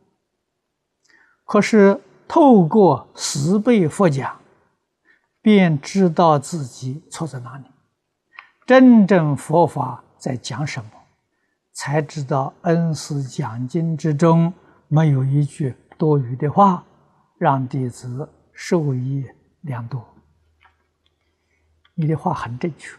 [1.45, 4.41] 可是透过十倍佛讲。
[5.43, 7.65] 便知道自己错在哪里，
[8.67, 10.91] 真正佛法在讲什么，
[11.77, 14.51] 才知道恩师讲经之中
[14.89, 16.83] 没有一句多余的话，
[17.37, 19.27] 让弟子受益
[19.61, 20.03] 良多。
[21.93, 22.97] 你的话很正确，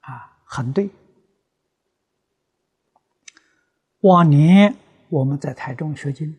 [0.00, 0.90] 啊，很对。
[4.00, 4.74] 往年
[5.10, 6.36] 我们在台中学经，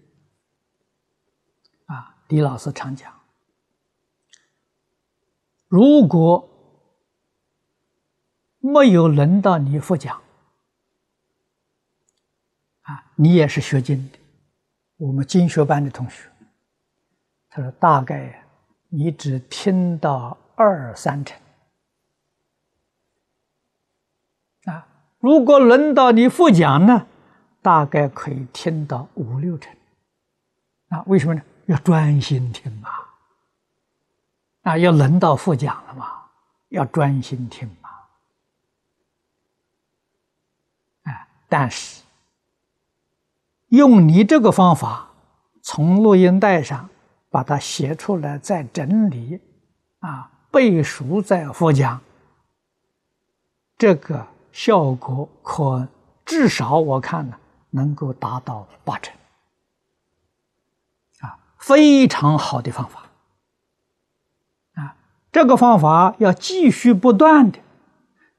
[1.86, 3.10] 啊，李老师常讲。
[5.70, 6.50] 如果
[8.60, 10.22] 没有轮到你复讲，
[12.92, 14.20] 啊，你也是学经的，
[14.98, 16.30] 我们经学班的同学，
[17.50, 18.44] 他说大概
[18.90, 21.40] 你只听到二三成，
[24.66, 24.86] 啊，
[25.20, 27.08] 如果轮到你复讲呢，
[27.62, 29.74] 大概可以听到五六成，
[30.90, 31.42] 啊，为什么呢？
[31.68, 32.90] 要专心听嘛，
[34.64, 36.26] 啊，要轮到复讲了嘛，
[36.68, 37.90] 要专心听嘛，
[41.04, 42.01] 啊，但是。
[43.72, 45.12] 用你这个方法，
[45.62, 46.90] 从录音带上
[47.30, 49.40] 把它写出来，再整理，
[50.00, 52.02] 啊，背熟再复讲，
[53.78, 55.88] 这个效果可
[56.26, 57.38] 至少我看呢，
[57.70, 59.16] 能够达到八成，
[61.22, 63.04] 啊，非常好的方法，
[64.74, 64.96] 啊，
[65.32, 67.60] 这个方法要继续不断的，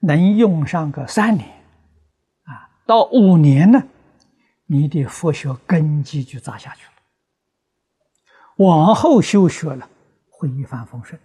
[0.00, 1.48] 能用上个三年，
[2.44, 3.82] 啊，到五年呢。
[4.72, 6.92] 你的佛学根基就扎下去了，
[8.56, 9.86] 往后修学了
[10.30, 11.20] 会一帆风顺，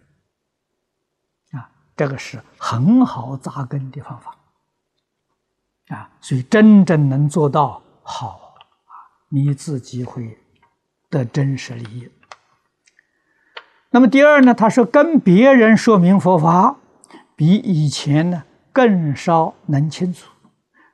[1.53, 4.35] 啊，这个是很好扎根的方法，
[5.95, 8.91] 啊，所以真正能做到好啊，
[9.29, 10.37] 你自己会
[11.09, 12.11] 得真实利益。
[13.91, 16.75] 那么第二呢，他说跟别人说明佛法，
[17.37, 18.43] 比以前呢
[18.73, 20.29] 更稍能清楚，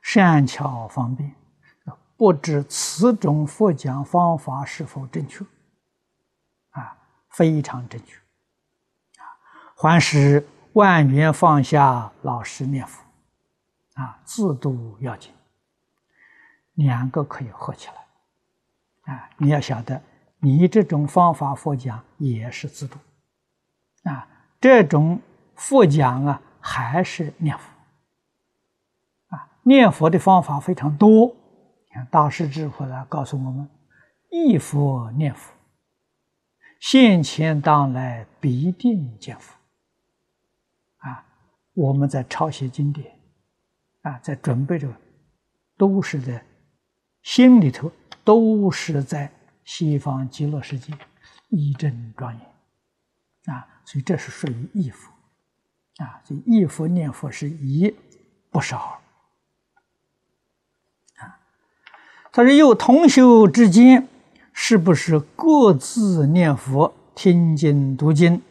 [0.03, 1.33] 善巧方便。
[2.15, 5.43] 不知此种佛讲方法是否正确？
[6.69, 6.95] 啊，
[7.29, 8.15] 非常正确。
[9.19, 9.25] 啊，
[9.75, 13.03] 还是万缘放下，老实念佛，
[13.95, 15.31] 啊，自度要紧。
[16.75, 19.13] 两个可以合起来。
[19.13, 20.01] 啊，你要晓得，
[20.39, 22.97] 你这种方法佛讲也是自度。
[24.03, 24.27] 啊，
[24.61, 25.19] 这种
[25.55, 27.65] 佛讲啊，还是念佛。
[29.35, 31.35] 啊，念佛的方法非常多。
[32.09, 33.67] 大师智慧来告诉我们：
[34.29, 35.51] 忆佛念佛，
[36.79, 39.55] 现前当来必定见佛。
[40.97, 41.25] 啊，
[41.73, 43.13] 我们在抄写经典，
[44.01, 44.87] 啊，在准备着，
[45.77, 46.43] 都是在
[47.21, 47.91] 心里头，
[48.23, 49.31] 都是在
[49.63, 50.93] 西方极乐世界，
[51.49, 53.53] 一真庄严。
[53.53, 55.11] 啊，所以这是属于忆佛。
[55.97, 57.93] 啊，所以忆佛念佛是一
[58.49, 58.99] 不少。
[62.35, 64.07] 他说：“有同修之间，
[64.53, 68.41] 是不是各自念佛、听经、读经，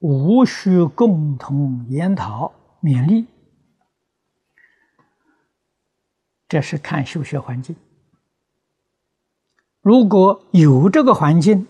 [0.00, 3.26] 无需共同研讨勉励？
[6.48, 7.76] 这是看修学环境。
[9.82, 11.68] 如果有这个环境，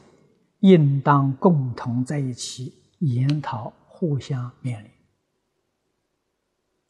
[0.60, 4.90] 应当共同在一起研讨，互相勉励。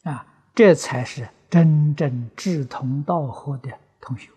[0.04, 0.24] 啊，
[0.54, 3.68] 这才是真正志同道合的。”
[4.00, 4.30] 同学，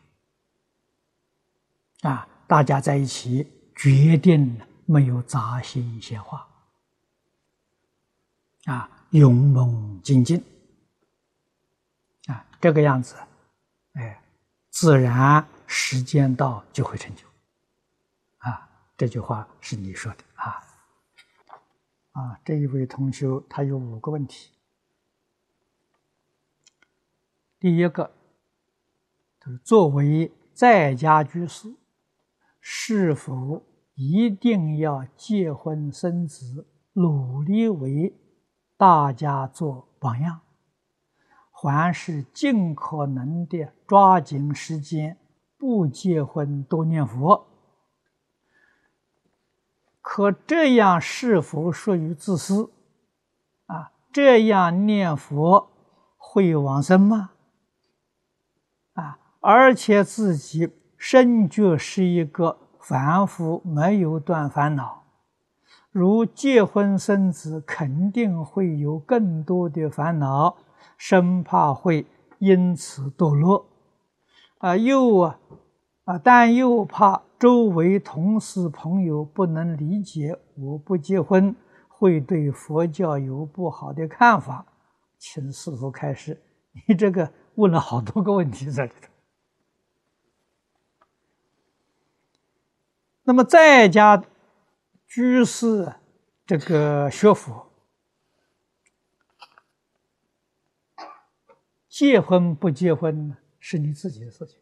[2.01, 6.45] 啊，大家在一起决定没有杂心闲话，
[8.66, 10.43] 啊，勇猛精进，
[12.28, 13.16] 啊，这个样子，
[13.93, 14.22] 哎，
[14.70, 17.26] 自然时间到就会成就，
[18.39, 20.24] 啊，这句话是你说的。
[20.36, 20.61] 啊，
[22.11, 24.51] 啊，这一位同学他有五个问题，
[27.59, 28.11] 第一个。
[29.64, 31.76] 作为在家居士，
[32.60, 33.64] 是否
[33.96, 38.16] 一定要结婚生子，努力为
[38.78, 40.41] 大家做榜样，
[41.52, 45.18] 还是尽可能的抓紧时间
[45.58, 47.48] 不结婚多念佛？
[50.02, 52.72] 可这样是否属于自私？
[53.68, 55.70] 啊，这样念佛
[56.18, 57.33] 会往生吗？
[59.46, 65.04] 而且自己身觉是一个凡夫，没有断烦恼，
[65.91, 70.56] 如结婚生子，肯定会有更多的烦恼，
[70.98, 72.06] 生怕会
[72.39, 73.66] 因此堕落，
[74.60, 75.39] 啊，又啊，
[76.06, 81.54] 啊，但又怕周围同事朋友不能理解，我不结婚
[81.89, 84.66] 会对佛教有不好的看法，
[85.18, 86.41] 请师傅开示。
[86.88, 89.12] 你这个问了好多个问题在里头。
[93.24, 94.24] 那么在家
[95.07, 95.95] 居士
[96.45, 97.71] 这个学佛，
[101.88, 103.38] 结婚不结婚呢？
[103.59, 104.59] 是你自己的事情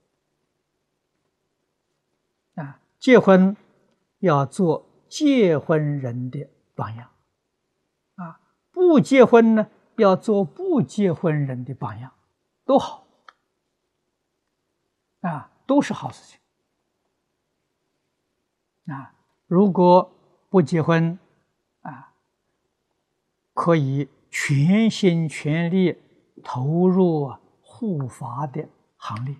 [2.53, 2.79] 啊。
[2.99, 3.57] 结婚
[4.19, 7.09] 要做结婚人的榜样
[8.15, 8.39] 啊，
[8.69, 12.13] 不结婚呢要做不结婚人的榜样，
[12.63, 13.07] 都好
[15.21, 16.39] 啊，都是好事情。
[18.87, 19.13] 啊，
[19.47, 20.11] 如果
[20.49, 21.17] 不结婚，
[21.81, 22.13] 啊，
[23.53, 25.97] 可以全心全力
[26.43, 28.67] 投入护法的
[28.97, 29.35] 行列。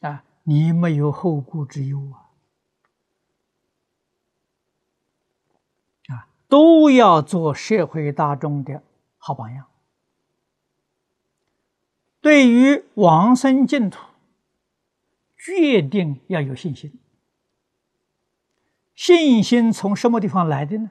[0.00, 2.28] 啊，你没有后顾之忧啊！
[6.08, 8.82] 啊，都要做社会大众的
[9.18, 9.66] 好榜样。
[12.20, 13.98] 对于往生净土，
[15.44, 16.98] 决定要有信心。
[18.94, 20.90] 信心从什么地方来的呢？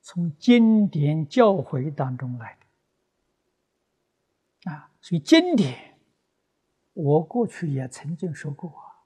[0.00, 2.56] 从经典教诲当中来
[4.62, 4.70] 的。
[4.70, 5.98] 啊，所以经典。
[6.92, 9.02] 我过去也曾经说过啊，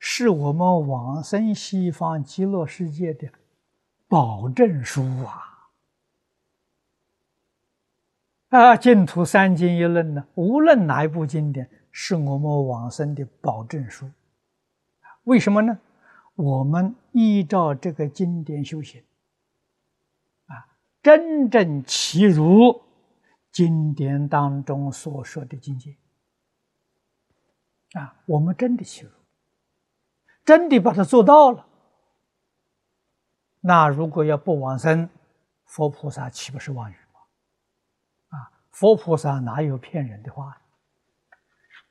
[0.00, 3.30] 是我们往生西方极乐世界的
[4.08, 5.70] 保证书啊！
[8.48, 14.10] 啊，净土三经一论呢，无论哪一部经典，是我们往生的保证书。
[15.24, 15.78] 为什么呢？
[16.34, 19.02] 我们依照这个经典修行，
[20.44, 20.68] 啊，
[21.02, 22.82] 真正契入
[23.50, 25.96] 经典当中所说的境界。
[27.92, 29.12] 啊，我们真的去入，
[30.44, 31.66] 真的把它做到了。
[33.60, 35.08] 那如果要不往生，
[35.64, 38.38] 佛菩萨岂不是妄语吗？
[38.38, 40.60] 啊，佛菩萨哪有骗人的话？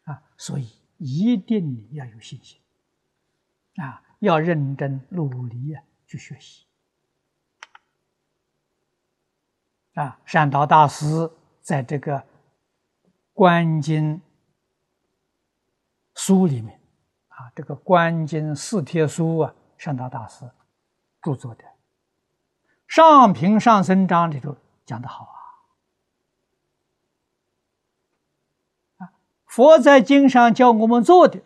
[0.05, 2.59] 啊，所以一定要有信心，
[3.75, 6.65] 啊，要认真努力啊去学习。
[9.93, 11.29] 啊，善导大师
[11.61, 12.25] 在这个
[13.33, 14.21] 观经。
[16.17, 16.79] 书里面，
[17.27, 20.49] 啊，这个《观经四帖书》啊，善导大师
[21.21, 21.63] 著作的
[22.87, 25.27] 《上品上生章》里头讲的好，
[28.95, 29.11] 啊，
[29.55, 31.41] 佛在经上教我们做的，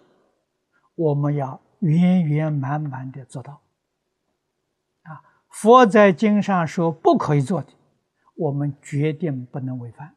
[0.95, 3.61] 我们要圆圆满满的做到，
[5.03, 7.71] 啊，佛在经上说不可以做的，
[8.33, 10.15] 我们决定不能违反。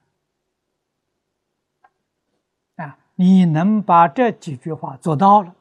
[2.76, 5.54] 啊你能把这几句话做到了，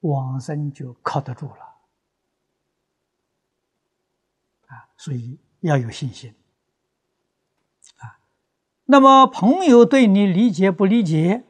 [0.00, 1.62] 往生就靠得住了
[4.66, 4.90] 啊！
[4.98, 6.34] 所以要有信心。
[8.90, 11.44] 那么朋友对你理解不理解，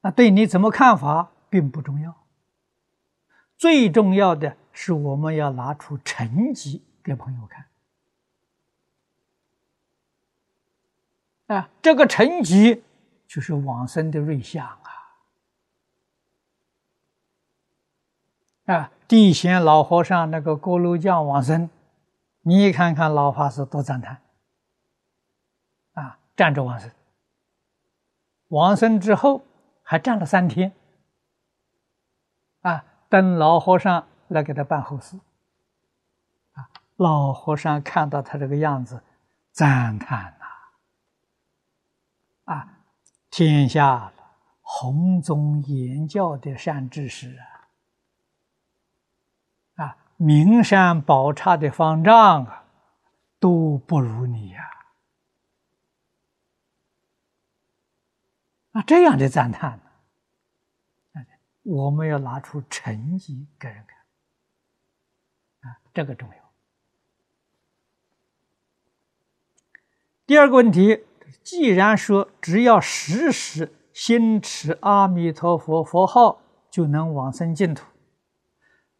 [0.00, 2.16] 那对你怎么看法并不重要，
[3.56, 7.66] 最重要的是我们要拿出成绩给朋友看。
[11.46, 12.82] 啊，这个成绩
[13.28, 14.80] 就是往生的瑞相啊！
[18.64, 21.70] 啊，地贤老和尚那个锅炉匠往生，
[22.40, 24.20] 你看看老法师多赞叹！
[26.36, 26.90] 站着往生，
[28.48, 29.44] 往生之后
[29.82, 30.72] 还站了三天
[32.62, 35.16] 啊，等老和尚来给他办后事
[36.52, 36.68] 啊。
[36.96, 39.02] 老和尚看到他这个样子，
[39.52, 40.36] 赞叹
[42.46, 42.52] 呐。
[42.52, 42.78] 啊，
[43.30, 44.12] 天下
[44.60, 47.38] 弘宗言教的善知识
[49.76, 52.64] 啊，啊，名山宝刹的方丈啊，
[53.38, 54.70] 都不如你呀！
[58.74, 59.80] 那这样的赞叹，
[61.62, 66.52] 我们要拿出成绩给人看，啊，这个重要。
[70.26, 71.06] 第二个问题。
[71.42, 77.84] 既然说只要时时心持阿弥陀佛佛号就能往生净土，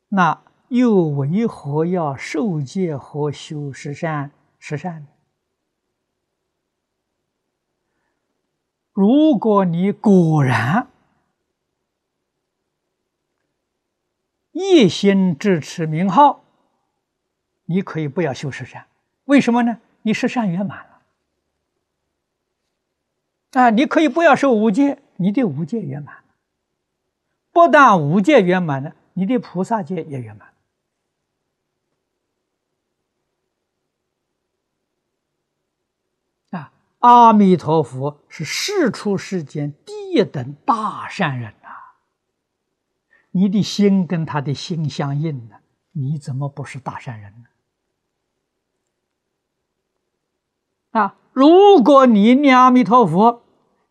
[0.08, 5.08] 那又为何要受戒和修十善十善呢？
[8.94, 10.88] 如果你果然
[14.52, 16.44] 一心支持名号，
[17.64, 18.86] 你可以不要修十善，
[19.24, 19.80] 为什么呢？
[20.02, 21.02] 你十善圆满了。
[23.60, 26.22] 啊，你可以不要受五戒，你的五戒圆满了
[27.50, 30.52] 不但五戒圆满了，你的菩萨戒也圆满
[36.50, 36.72] 啊，
[37.04, 41.68] 阿弥陀佛是世出世间第一等大善人呐，
[43.30, 45.56] 你的心跟他的心相应呢，
[45.92, 47.30] 你怎么不是大善人
[50.92, 50.98] 呢？
[50.98, 53.42] 啊，如果你念阿弥陀佛。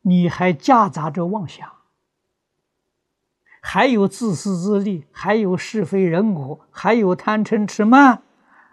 [0.05, 1.75] 你还夹杂着妄想，
[3.61, 8.21] 还有自私自利，还有是非人我，还有贪嗔痴慢，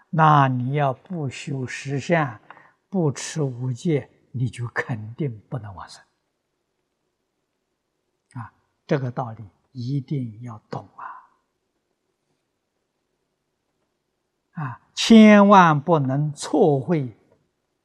[0.09, 2.41] 那你要不修十善，
[2.89, 6.03] 不持五戒，你就肯定不能往生。
[8.33, 8.53] 啊，
[8.87, 11.05] 这个道理一定要懂啊！
[14.53, 17.17] 啊，千万不能错会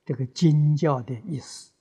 [0.05, 1.73] 这个经教的意思。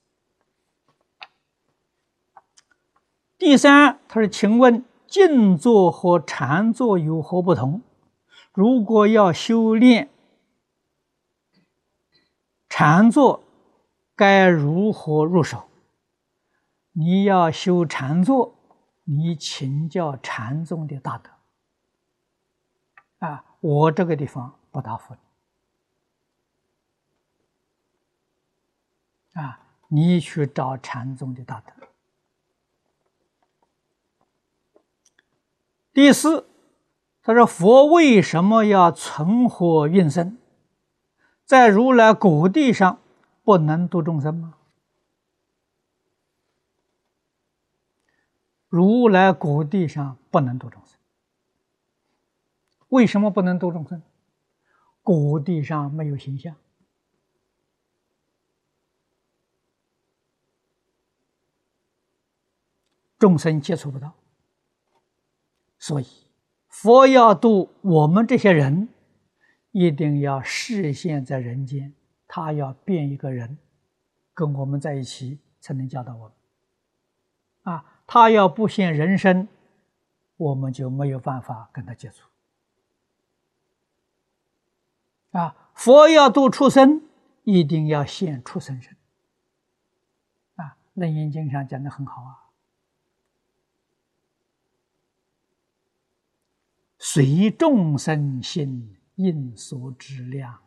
[3.37, 7.81] 第三，他说：“请问静坐和禅坐有何不同？
[8.53, 10.09] 如果要修炼
[12.69, 13.43] 禅坐，
[14.15, 15.69] 该如何入手？
[16.93, 18.55] 你要修禅坐，
[19.03, 21.29] 你请教禅宗的大德。
[23.19, 25.13] 啊，我这个地方不答复
[29.33, 29.41] 你。
[29.41, 29.59] 啊，
[29.89, 31.73] 你去找禅宗的大德。”
[35.91, 36.47] 第四，
[37.21, 40.37] 他说：“佛为什么要存活运生？
[41.45, 43.01] 在如来果地上
[43.45, 44.57] 不能度众生吗？
[48.67, 50.97] 如来果地上不能度众生，
[52.89, 54.01] 为什么不能度众生？
[55.03, 56.55] 果地上没有形象，
[63.19, 64.13] 众生接触不到。”
[65.77, 66.07] 所以，
[66.67, 68.89] 佛要度我们这些人，
[69.71, 71.93] 一定要视现在人间，
[72.35, 73.57] 他要变一个人，
[74.33, 76.33] 跟我们在一起，才能教导我们。
[77.61, 79.47] 啊，他要不现人身，
[80.35, 82.27] 我们就没有办法跟他接触。
[85.31, 87.03] 啊，佛要度畜生，
[87.43, 88.97] 一定要现畜生身。
[90.57, 90.65] 啊，
[90.95, 92.51] 《楞严经》上讲的很好啊。
[96.99, 100.64] 随众生心应所知量，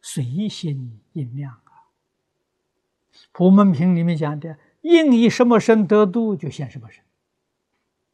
[0.00, 1.88] 随心应量啊。
[3.32, 7.04] 普门品里面讲的，应以什么身得度，就现什么身，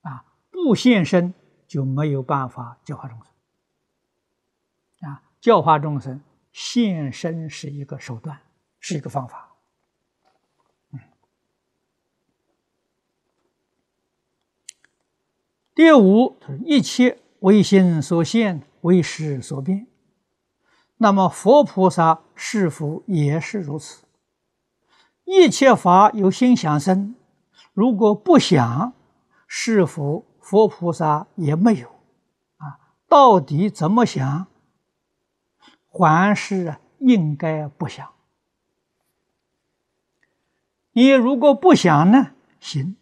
[0.02, 1.32] 啊，不现身
[1.66, 6.20] 就没有办法教化众生，啊，教化众生
[6.52, 8.40] 现身是一个手段，
[8.80, 9.54] 是一个方法。
[10.92, 11.00] 嗯
[15.74, 19.86] 第五，一切为心所现，为识所变。
[20.98, 24.04] 那么佛菩萨是否也是如此？
[25.24, 27.14] 一切法由心想生，
[27.72, 28.92] 如果不想，
[29.46, 31.88] 是否佛菩萨也没有？
[32.56, 32.78] 啊，
[33.08, 34.46] 到底怎么想？
[35.88, 38.12] 还是应该不想？
[40.92, 42.32] 你如果不想呢？
[42.60, 42.96] 行。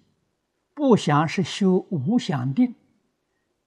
[0.76, 2.74] 不想是修无想定，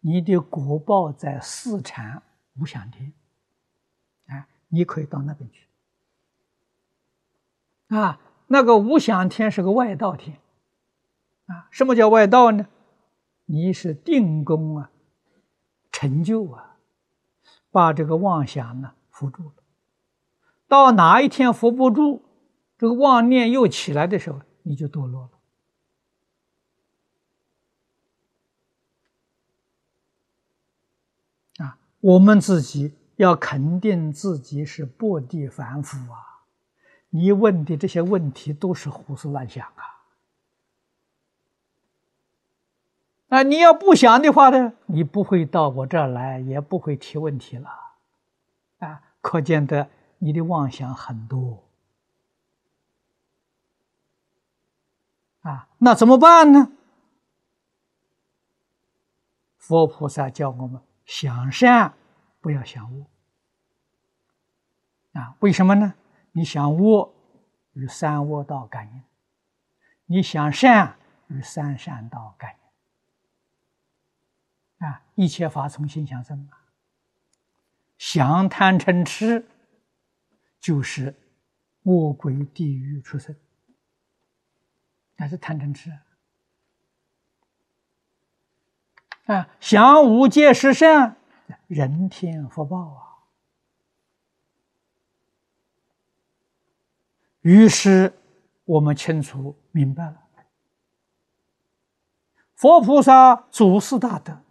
[0.02, 2.22] 你的果报在四禅
[2.60, 3.14] 无想天，
[4.68, 5.68] 你可以到那边去。
[7.88, 10.39] 啊，那个无想天是个外道天，
[11.45, 12.68] 啊，什么叫外道呢？
[13.45, 14.91] 你是定功啊，
[15.91, 16.76] 成就啊，
[17.72, 19.53] 把这个妄想呢扶住了。
[20.68, 22.24] 到哪一天扶不住，
[22.78, 25.30] 这个妄念又起来的时候，你就堕落
[31.57, 31.65] 了。
[31.65, 36.41] 啊我们自己要肯定自己是不地凡夫啊！
[37.09, 39.84] 你问的这些问题都是胡思乱想啊！
[43.30, 47.70] 啊，你要不想的话呢，你不会到我这儿来，也不会提问题了，
[48.80, 49.89] 啊，可见得
[50.20, 51.63] 你的妄想很多
[55.41, 55.68] 啊！
[55.78, 56.72] 那怎么办呢？
[59.57, 60.82] 佛菩萨教我们。
[61.07, 61.93] 想善，
[62.48, 63.06] 不要想恶
[65.20, 65.36] 啊！
[65.41, 65.95] 为什么呢？
[66.32, 67.14] 你想恶，
[67.74, 69.02] 与三恶道感应；
[70.06, 72.56] 你想善，与三善道感
[74.80, 74.88] 应。
[74.88, 75.04] 啊！
[75.16, 76.72] 一切法从心想生啊！
[77.98, 79.45] 想贪嗔痴，
[80.58, 81.14] 就是
[81.82, 83.36] 魔鬼、地狱出生，
[85.18, 85.91] 那是贪嗔痴。
[89.26, 91.18] 啊，想无戒是善，
[91.68, 93.04] 人天福报啊！
[97.41, 98.14] 于是
[98.66, 100.18] 我们清楚明白了，
[102.56, 104.41] 佛菩萨祖师大德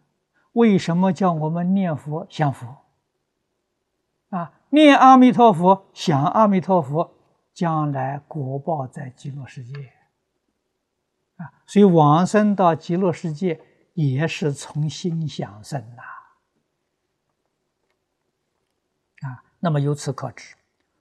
[0.53, 2.78] 为什么叫我们念佛享佛？
[4.30, 7.14] 啊，念阿弥陀佛，想阿弥陀佛，
[7.53, 9.92] 将来果报在极乐世界
[11.36, 11.53] 啊！
[11.66, 13.61] 所以往生到极乐世界。
[13.97, 16.03] 也是从心想生呐，
[19.66, 20.54] 那么由此可知，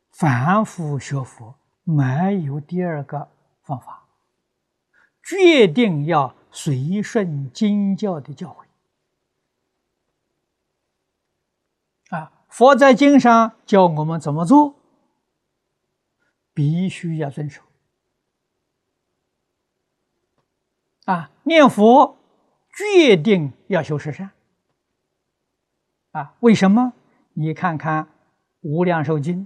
[0.10, 1.54] 凡夫学佛
[1.84, 3.30] 没有第二个
[3.62, 4.04] 方法，
[5.22, 8.66] 决定要随顺经教的教诲。
[12.10, 14.74] 啊，佛在经上教我们怎么做，
[16.52, 17.62] 必须要遵守。
[21.06, 22.18] 啊，念佛
[22.76, 24.32] 决定要修十善。
[26.14, 26.94] 啊，为什么？
[27.34, 28.06] 你看看
[28.66, 29.46] 《无量寿经》，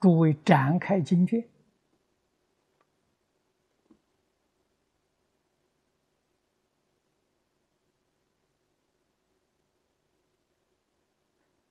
[0.00, 1.48] 诸位展开经卷，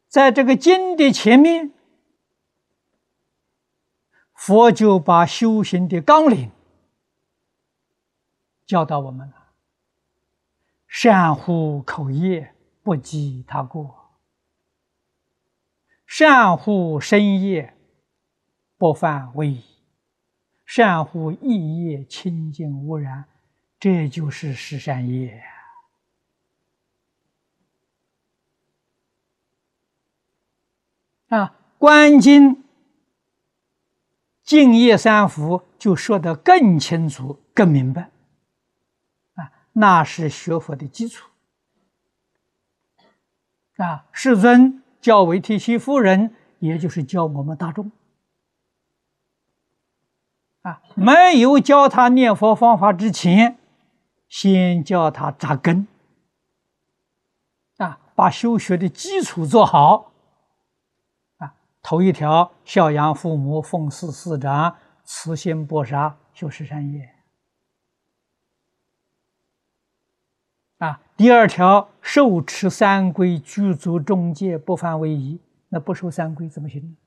[0.08, 1.74] 在这个经的前面，
[4.34, 6.50] 佛就把修行的纲领。
[8.66, 9.34] 教导我们了：
[10.88, 13.99] 善护口业，不及他过；
[16.12, 17.78] 善护身业，
[18.78, 19.62] 不犯威仪；
[20.66, 23.30] 善护意业，清净无染。
[23.80, 25.44] 这就是十善业
[31.28, 31.56] 啊！
[31.78, 32.64] 观经
[34.42, 38.10] 净业三福就说得更清楚、更明白
[39.36, 39.52] 啊。
[39.74, 41.30] 那是学佛的基础
[43.78, 44.08] 啊！
[44.12, 47.92] 世尊教为提希夫人，也就是教我们大众
[50.62, 53.58] 啊，没有教他念佛方法之前，
[54.28, 55.88] 先教他扎根
[57.78, 60.12] 啊，把修学的基础做好
[61.38, 61.54] 啊。
[61.82, 64.76] 头一条，孝养父母，奉事师长，
[65.06, 67.10] 慈心薄杀，修十善业。
[70.80, 75.40] 啊，第二条，受持三规，具足众戒，不犯威仪。
[75.70, 76.98] 那不守三规怎么行？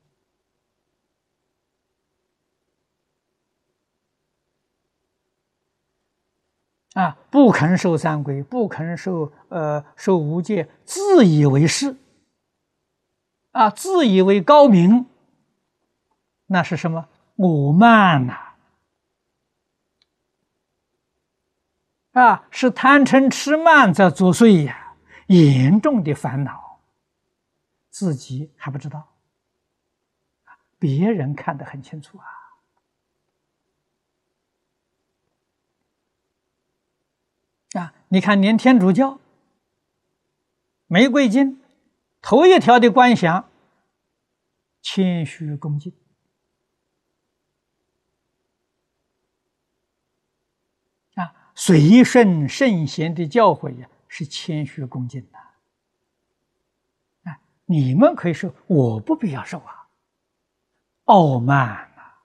[6.93, 11.97] 啊，不肯受三规，不肯受呃受五戒，自以为是，
[13.51, 15.07] 啊，自以为高明，
[16.45, 17.09] 那是什么？
[17.35, 18.52] 我慢呐！
[22.13, 24.95] 啊是贪嗔痴慢在作祟呀，
[25.27, 26.79] 严重的烦恼，
[27.89, 29.13] 自己还不知道，
[30.77, 32.25] 别人看得很清楚啊。
[37.81, 39.13] 啊，你看连天主教
[40.85, 41.53] 《玫瑰经》，
[42.21, 43.49] 头一条的观想，
[44.83, 45.91] 谦虚恭敬。
[51.55, 55.37] 随顺圣贤的教诲呀，是谦虚恭敬的。
[57.29, 59.87] 啊，你们可以说我不必要受啊，
[61.05, 62.23] 傲慢啊，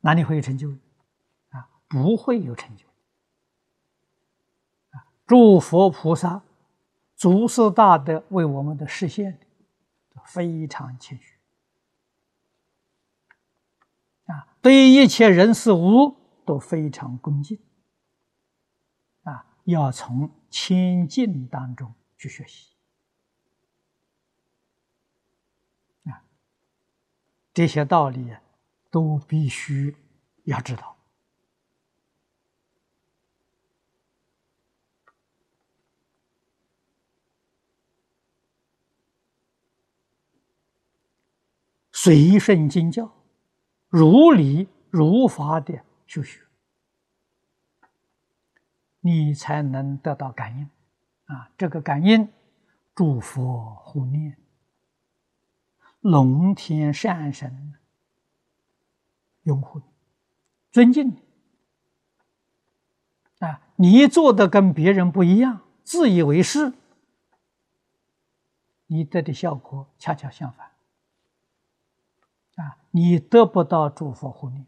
[0.00, 0.70] 哪里会有成就？
[1.50, 2.84] 啊，不会有成就。
[4.90, 6.42] 啊，诸佛菩萨、
[7.16, 9.40] 诸师大德为我们的实现，
[10.26, 11.34] 非常谦虚。
[14.26, 16.17] 啊，对一切人事物。
[16.48, 17.58] 都非常恭敬
[19.24, 19.44] 啊！
[19.64, 22.72] 要从谦敬当中去学习
[26.04, 26.24] 啊！
[27.52, 28.34] 这些道理
[28.90, 29.94] 都必须
[30.44, 30.96] 要知道。
[41.92, 43.12] 随顺经教，
[43.90, 45.84] 如理如法的。
[46.08, 46.40] 修学，
[49.00, 50.70] 你才能得到感应
[51.26, 51.50] 啊！
[51.58, 52.32] 这个感应，
[52.94, 54.38] 诸佛护念，
[56.00, 57.74] 龙天善神
[59.42, 59.82] 拥护，
[60.70, 61.22] 尊敬你
[63.40, 63.60] 啊！
[63.76, 66.72] 你做的跟别人不一样，自以为是，
[68.86, 70.72] 你得的效果恰恰相反
[72.56, 72.78] 啊！
[72.92, 74.64] 你得不到诸佛护念。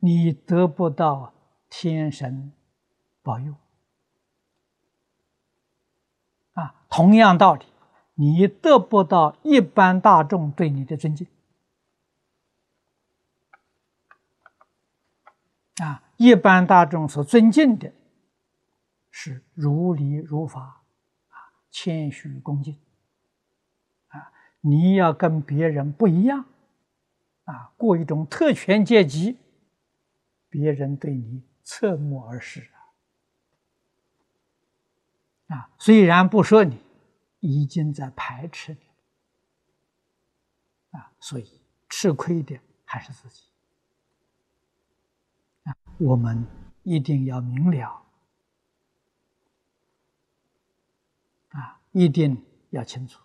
[0.00, 1.32] 你得不到
[1.68, 2.52] 天神
[3.22, 3.54] 保佑
[6.52, 6.74] 啊！
[6.88, 7.64] 同样道理，
[8.14, 11.26] 你得不到一般大众对你的尊敬
[15.78, 16.02] 啊！
[16.16, 17.92] 一般大众所尊敬的
[19.10, 20.84] 是如理如法
[21.28, 21.36] 啊，
[21.72, 22.78] 谦虚恭敬
[24.08, 24.32] 啊！
[24.60, 26.44] 你要跟别人不一样
[27.44, 29.36] 啊，过一种特权阶级。
[30.48, 32.70] 别人对你侧目而视
[35.48, 36.78] 啊，啊，虽然不说你，
[37.40, 38.80] 已经在排斥你
[40.98, 43.42] 啊，所以吃亏的还是自己
[45.64, 45.76] 啊。
[45.98, 46.46] 我们
[46.82, 48.02] 一定要明了
[51.50, 53.20] 啊，一定要清楚。